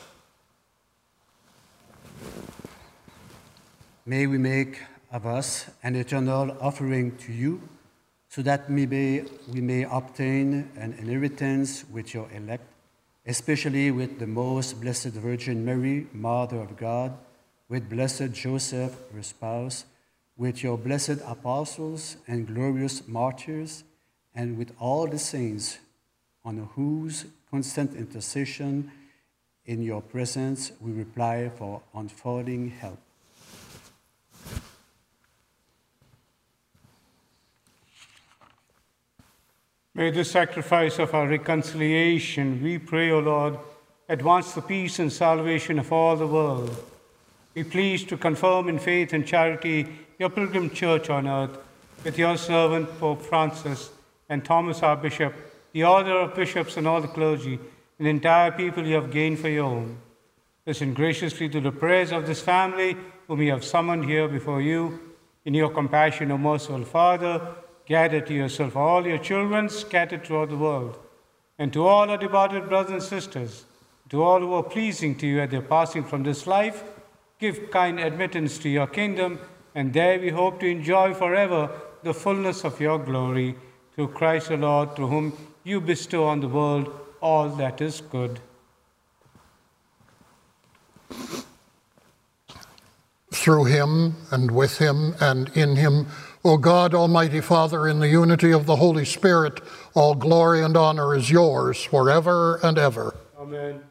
May 4.05 4.27
we 4.27 4.37
make 4.37 4.81
of 5.13 5.25
us 5.25 5.67
an 5.81 5.95
eternal 5.95 6.57
offering 6.59 7.15
to 7.17 7.31
you, 7.31 7.61
so 8.27 8.41
that 8.41 8.69
we 8.69 8.85
may, 8.85 9.23
we 9.47 9.61
may 9.61 9.83
obtain 9.83 10.69
an 10.75 10.93
inheritance 10.99 11.85
with 11.89 12.13
your 12.13 12.27
elect 12.33 12.65
especially 13.25 13.91
with 13.91 14.19
the 14.19 14.27
most 14.27 14.81
blessed 14.81 15.13
Virgin 15.13 15.63
Mary, 15.63 16.07
Mother 16.13 16.57
of 16.57 16.75
God, 16.75 17.17
with 17.69 17.89
blessed 17.89 18.33
Joseph, 18.33 18.95
her 19.13 19.23
spouse, 19.23 19.85
with 20.35 20.63
your 20.63 20.77
blessed 20.77 21.21
apostles 21.25 22.17
and 22.27 22.47
glorious 22.47 23.07
martyrs, 23.07 23.83
and 24.35 24.57
with 24.57 24.71
all 24.79 25.07
the 25.07 25.19
saints, 25.19 25.77
on 26.43 26.69
whose 26.75 27.25
constant 27.49 27.95
intercession 27.95 28.91
in 29.65 29.81
your 29.81 30.01
presence 30.01 30.71
we 30.81 30.91
reply 30.91 31.49
for 31.55 31.81
unfolding 31.93 32.69
help. 32.69 32.99
May 39.95 40.09
the 40.09 40.25
sacrifice 40.25 40.97
of 40.97 41.13
our 41.13 41.27
reconciliation, 41.27 42.63
we 42.63 42.79
pray, 42.79 43.11
O 43.11 43.19
Lord, 43.19 43.59
advance 44.09 44.53
the 44.53 44.61
peace 44.63 44.97
and 44.97 45.13
salvation 45.13 45.77
of 45.77 45.91
all 45.91 46.15
the 46.15 46.25
world. 46.25 46.75
Be 47.53 47.63
pleased 47.63 48.09
to 48.09 48.17
confirm 48.17 48.69
in 48.69 48.79
faith 48.79 49.13
and 49.13 49.27
charity 49.27 49.87
your 50.17 50.31
pilgrim 50.31 50.71
church 50.71 51.11
on 51.11 51.27
earth 51.27 51.59
with 52.03 52.17
your 52.17 52.37
servant 52.37 52.89
Pope 52.99 53.21
Francis 53.21 53.91
and 54.29 54.43
Thomas 54.43 54.81
our 54.81 54.97
bishop, 54.97 55.35
the 55.73 55.83
order 55.83 56.21
of 56.21 56.33
bishops 56.33 56.75
and 56.75 56.87
all 56.87 56.99
the 56.99 57.07
clergy, 57.07 57.59
and 57.99 58.07
the 58.07 58.09
entire 58.09 58.51
people 58.51 58.83
you 58.83 58.95
have 58.95 59.11
gained 59.11 59.37
for 59.37 59.49
your 59.49 59.65
own. 59.65 59.97
Listen 60.65 60.95
graciously 60.95 61.47
to 61.49 61.61
the 61.61 61.71
prayers 61.71 62.11
of 62.11 62.25
this 62.25 62.41
family 62.41 62.97
whom 63.27 63.43
you 63.43 63.51
have 63.51 63.63
summoned 63.63 64.05
here 64.05 64.27
before 64.27 64.59
you. 64.59 65.13
In 65.45 65.53
your 65.53 65.69
compassion, 65.69 66.31
O 66.31 66.37
merciful 66.39 66.83
Father, 66.83 67.39
Gather 67.85 68.21
to 68.21 68.33
yourself 68.33 68.75
all 68.75 69.05
your 69.05 69.17
children 69.17 69.69
scattered 69.69 70.23
throughout 70.23 70.49
the 70.49 70.57
world, 70.57 70.97
and 71.59 71.73
to 71.73 71.85
all 71.85 72.09
our 72.09 72.17
departed 72.17 72.69
brothers 72.69 72.91
and 72.91 73.03
sisters, 73.03 73.65
to 74.09 74.23
all 74.23 74.39
who 74.39 74.53
are 74.53 74.63
pleasing 74.63 75.15
to 75.15 75.27
you 75.27 75.41
at 75.41 75.51
their 75.51 75.61
passing 75.61 76.03
from 76.03 76.23
this 76.23 76.47
life, 76.47 76.83
give 77.39 77.71
kind 77.71 77.99
admittance 77.99 78.57
to 78.59 78.69
your 78.69 78.87
kingdom, 78.87 79.39
and 79.75 79.91
there 79.93 80.19
we 80.19 80.29
hope 80.29 80.59
to 80.59 80.67
enjoy 80.67 81.13
forever 81.13 81.69
the 82.03 82.13
fullness 82.13 82.63
of 82.63 82.79
your 82.79 82.99
glory, 82.99 83.55
through 83.95 84.07
Christ 84.09 84.49
the 84.49 84.57
Lord, 84.57 84.95
through 84.95 85.07
whom 85.07 85.37
you 85.63 85.81
bestow 85.81 86.25
on 86.25 86.39
the 86.39 86.47
world 86.47 86.91
all 87.21 87.49
that 87.49 87.81
is 87.81 88.01
good. 88.01 88.39
Through 93.43 93.65
him, 93.65 94.15
and 94.31 94.51
with 94.51 94.77
him, 94.77 95.15
and 95.19 95.49
in 95.49 95.75
him, 95.75 96.07
O 96.45 96.55
God, 96.55 96.93
Almighty 96.93 97.41
Father, 97.41 97.89
in 97.89 97.99
the 97.99 98.07
unity 98.07 98.53
of 98.53 98.65
the 98.65 98.77
Holy 98.77 99.03
Spirit, 99.03 99.59
all 99.93 100.15
glory 100.15 100.63
and 100.63 100.77
honor 100.77 101.13
is 101.13 101.29
yours 101.29 101.83
forever 101.83 102.61
and 102.63 102.77
ever. 102.77 103.13
Amen. 103.37 103.81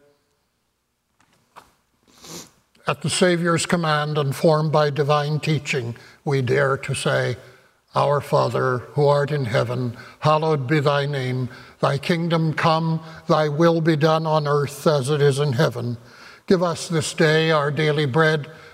At 2.86 3.02
the 3.02 3.10
Savior's 3.10 3.66
command 3.66 4.16
and 4.16 4.34
formed 4.34 4.72
by 4.72 4.88
divine 4.88 5.38
teaching, 5.38 5.96
we 6.24 6.40
dare 6.40 6.78
to 6.78 6.94
say, 6.94 7.36
Our 7.94 8.22
Father, 8.22 8.78
who 8.94 9.06
art 9.06 9.30
in 9.30 9.44
heaven, 9.44 9.98
hallowed 10.20 10.66
be 10.66 10.80
thy 10.80 11.04
name. 11.04 11.50
Thy 11.78 11.98
kingdom 11.98 12.54
come, 12.54 13.02
thy 13.28 13.50
will 13.50 13.82
be 13.82 13.96
done 13.96 14.24
on 14.24 14.48
earth 14.48 14.86
as 14.86 15.10
it 15.10 15.20
is 15.20 15.38
in 15.38 15.52
heaven. 15.52 15.98
Give 16.46 16.62
us 16.62 16.88
this 16.88 17.12
day 17.12 17.50
our 17.50 17.70
daily 17.70 18.06
bread 18.06 18.50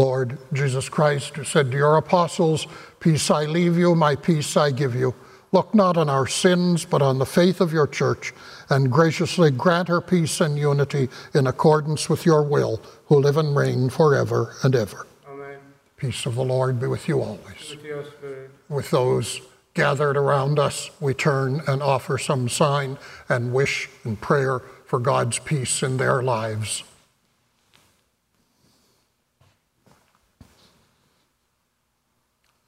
Lord 0.00 0.38
Jesus 0.54 0.88
Christ, 0.88 1.36
who 1.36 1.44
said 1.44 1.70
to 1.70 1.76
your 1.76 1.98
apostles, 1.98 2.66
Peace 3.00 3.30
I 3.30 3.44
leave 3.44 3.76
you, 3.76 3.94
my 3.94 4.16
peace 4.16 4.56
I 4.56 4.70
give 4.70 4.94
you. 4.94 5.14
Look 5.52 5.74
not 5.74 5.98
on 5.98 6.08
our 6.08 6.26
sins, 6.26 6.86
but 6.86 7.02
on 7.02 7.18
the 7.18 7.26
faith 7.26 7.60
of 7.60 7.70
your 7.70 7.86
church, 7.86 8.32
and 8.70 8.90
graciously 8.90 9.50
grant 9.50 9.88
her 9.88 10.00
peace 10.00 10.40
and 10.40 10.56
unity 10.56 11.10
in 11.34 11.46
accordance 11.46 12.08
with 12.08 12.24
your 12.24 12.42
will, 12.42 12.80
who 13.06 13.20
live 13.20 13.36
and 13.36 13.54
reign 13.54 13.90
forever 13.90 14.54
and 14.62 14.74
ever. 14.74 15.06
Amen. 15.28 15.58
Peace 15.98 16.24
of 16.24 16.34
the 16.34 16.44
Lord 16.44 16.80
be 16.80 16.86
with 16.86 17.06
you 17.06 17.20
always. 17.20 17.76
With. 17.82 18.50
With 18.70 18.90
those 18.90 19.42
gathered 19.74 20.16
around 20.16 20.58
us, 20.58 20.90
we 20.98 21.12
turn 21.12 21.60
and 21.68 21.82
offer 21.82 22.16
some 22.16 22.48
sign 22.48 22.96
and 23.28 23.52
wish 23.52 23.90
and 24.04 24.18
prayer 24.18 24.62
for 24.86 24.98
God's 24.98 25.38
peace 25.40 25.82
in 25.82 25.98
their 25.98 26.22
lives. 26.22 26.84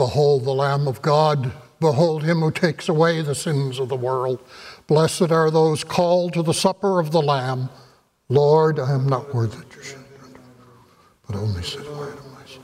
Behold 0.00 0.44
the 0.44 0.54
Lamb 0.54 0.88
of 0.88 1.02
God. 1.02 1.52
Behold 1.78 2.22
him 2.22 2.40
who 2.40 2.50
takes 2.50 2.88
away 2.88 3.20
the 3.20 3.34
sins 3.34 3.78
of 3.78 3.90
the 3.90 3.96
world. 3.96 4.42
Blessed 4.86 5.30
are 5.30 5.50
those 5.50 5.84
called 5.84 6.32
to 6.32 6.42
the 6.42 6.54
supper 6.54 7.00
of 7.00 7.10
the 7.10 7.20
Lamb. 7.20 7.68
Lord, 8.30 8.80
I 8.80 8.94
am 8.94 9.06
not 9.06 9.34
worthy 9.34 9.58
that 9.58 9.76
you 9.76 9.82
should 9.82 9.98
enter, 10.24 10.40
but 11.26 11.36
only 11.36 11.62
say 11.62 11.80
the 11.80 11.92
word 11.92 12.16
of 12.16 12.32
my 12.32 12.46
soul. 12.46 12.62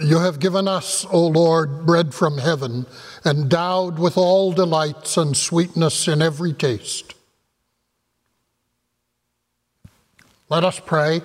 You 0.00 0.20
have 0.20 0.38
given 0.38 0.68
us, 0.68 1.04
O 1.10 1.26
Lord, 1.26 1.84
bread 1.84 2.14
from 2.14 2.38
heaven, 2.38 2.86
endowed 3.24 3.98
with 3.98 4.16
all 4.16 4.52
delights 4.52 5.16
and 5.16 5.36
sweetness 5.36 6.06
in 6.06 6.22
every 6.22 6.52
taste. 6.52 7.14
Let 10.48 10.62
us 10.62 10.78
pray. 10.78 11.22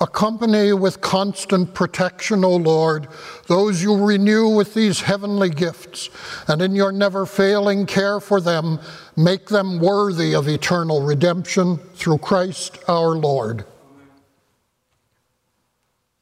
Accompany 0.00 0.72
with 0.72 1.00
constant 1.00 1.74
protection, 1.74 2.44
O 2.44 2.54
Lord, 2.54 3.08
those 3.48 3.82
you 3.82 3.96
renew 3.96 4.48
with 4.48 4.72
these 4.72 5.00
heavenly 5.00 5.50
gifts, 5.50 6.10
and 6.46 6.62
in 6.62 6.76
your 6.76 6.92
never 6.92 7.26
failing 7.26 7.86
care 7.86 8.20
for 8.20 8.40
them, 8.40 8.78
make 9.16 9.48
them 9.48 9.80
worthy 9.80 10.32
of 10.32 10.46
eternal 10.46 11.02
redemption 11.02 11.78
through 11.96 12.18
Christ 12.18 12.78
our 12.86 13.16
Lord 13.16 13.66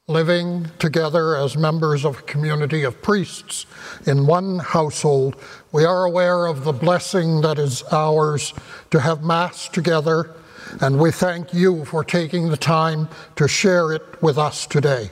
living 0.09 0.65
together 0.79 1.35
as 1.35 1.57
members 1.57 2.05
of 2.05 2.19
a 2.19 2.21
community 2.21 2.83
of 2.83 3.01
priests 3.01 3.65
in 4.05 4.25
one 4.25 4.57
household, 4.57 5.35
we 5.73 5.83
are 5.83 6.05
aware 6.05 6.45
of 6.45 6.63
the 6.63 6.71
blessing 6.71 7.41
that 7.41 7.59
is 7.59 7.83
ours 7.91 8.53
to 8.89 9.01
have 9.01 9.21
Mass 9.21 9.67
together, 9.67 10.33
and 10.79 10.97
we 10.97 11.11
thank 11.11 11.53
you 11.53 11.83
for 11.83 12.05
taking 12.05 12.47
the 12.47 12.55
time 12.55 13.09
to 13.35 13.49
share 13.49 13.91
it 13.91 14.21
with 14.21 14.37
us 14.37 14.65
today. 14.65 15.11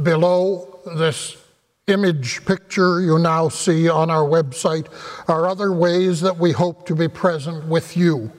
Below 0.00 0.78
this 0.96 1.36
image 1.88 2.44
picture 2.44 3.00
you 3.00 3.18
now 3.18 3.48
see 3.48 3.88
on 3.88 4.10
our 4.10 4.22
website 4.22 4.86
are 5.26 5.48
other 5.48 5.72
ways 5.72 6.20
that 6.20 6.38
we 6.38 6.52
hope 6.52 6.86
to 6.86 6.94
be 6.94 7.08
present 7.08 7.66
with 7.66 7.96
you 7.96 8.30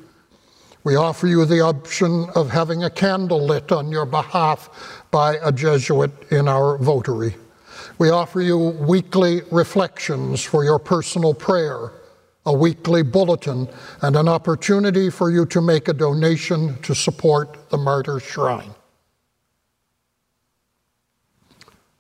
we 0.84 0.96
offer 0.96 1.28
you 1.28 1.46
the 1.46 1.62
option 1.62 2.28
of 2.36 2.50
having 2.50 2.84
a 2.84 2.90
candle 2.90 3.46
lit 3.46 3.72
on 3.72 3.90
your 3.90 4.06
behalf 4.06 5.02
by 5.12 5.38
a 5.42 5.52
Jesuit 5.52 6.12
in 6.32 6.48
our 6.48 6.78
votary. 6.78 7.36
We 7.98 8.10
offer 8.10 8.42
you 8.42 8.58
weekly 8.58 9.42
reflections 9.52 10.44
for 10.44 10.64
your 10.64 10.80
personal 10.80 11.34
prayer, 11.34 11.92
a 12.46 12.54
weekly 12.54 13.02
bulletin, 13.02 13.70
and 14.02 14.16
an 14.16 14.28
opportunity 14.28 15.10
for 15.10 15.32
you 15.32 15.46
to 15.48 15.62
make 15.62 15.88
a 15.88 15.94
donation 15.94 16.82
to 16.82 16.94
support 16.94 17.70
the 17.70 17.78
Martyrs' 17.78 18.24
Shrine. 18.24 18.76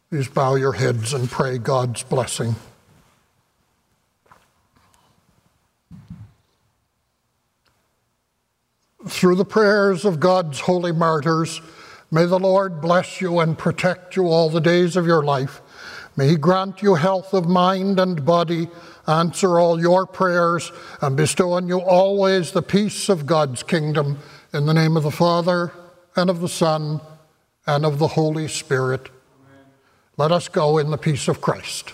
Please 0.10 0.28
bow 0.28 0.56
your 0.56 0.74
heads 0.74 1.13
and 1.13 1.30
pray 1.30 1.58
God's 1.58 2.04
blessing. 2.04 2.56
Through 9.08 9.36
the 9.36 9.46
prayers 9.46 10.06
of 10.06 10.20
God's 10.20 10.62
holy 10.62 10.94
martyrs, 10.94 11.62
may 12.10 12.26
the 12.26 12.39
Lord 12.39 12.80
bless 12.80 13.20
you 13.20 13.39
and 13.39 13.58
protect 13.58 14.16
you 14.16 14.28
all 14.28 14.50
the 14.50 14.62
days 14.62 14.96
of 14.96 15.06
your 15.06 15.24
life. 15.24 15.62
May 16.16 16.30
He 16.30 16.36
grant 16.38 16.82
you 16.82 16.96
health 16.96 17.34
of 17.34 17.48
mind 17.48 18.00
and 18.00 18.24
body, 18.24 18.70
answer 19.08 19.60
all 19.60 19.82
your 19.82 20.06
prayers, 20.06 20.72
and 21.02 21.18
bestow 21.18 21.54
on 21.54 21.68
you 21.68 21.82
always 21.82 22.52
the 22.52 22.62
peace 22.62 23.10
of 23.10 23.26
God's 23.26 23.62
kingdom. 23.63 24.20
In 24.54 24.68
the 24.68 24.74
name 24.74 24.96
of 24.96 25.04
the 25.04 25.12
Father, 25.12 25.74
and 26.16 26.30
of 26.30 26.39
the 26.39 26.48
Son, 26.48 27.02
and 27.66 27.86
of 27.86 28.00
the 28.00 28.10
Holy 28.10 28.48
Spirit. 28.48 29.10
Amen. 29.10 29.66
Let 30.16 30.32
us 30.32 30.48
go 30.48 30.78
in 30.78 30.92
the 30.92 30.98
peace 30.98 31.28
of 31.28 31.42
Christ. 31.42 31.94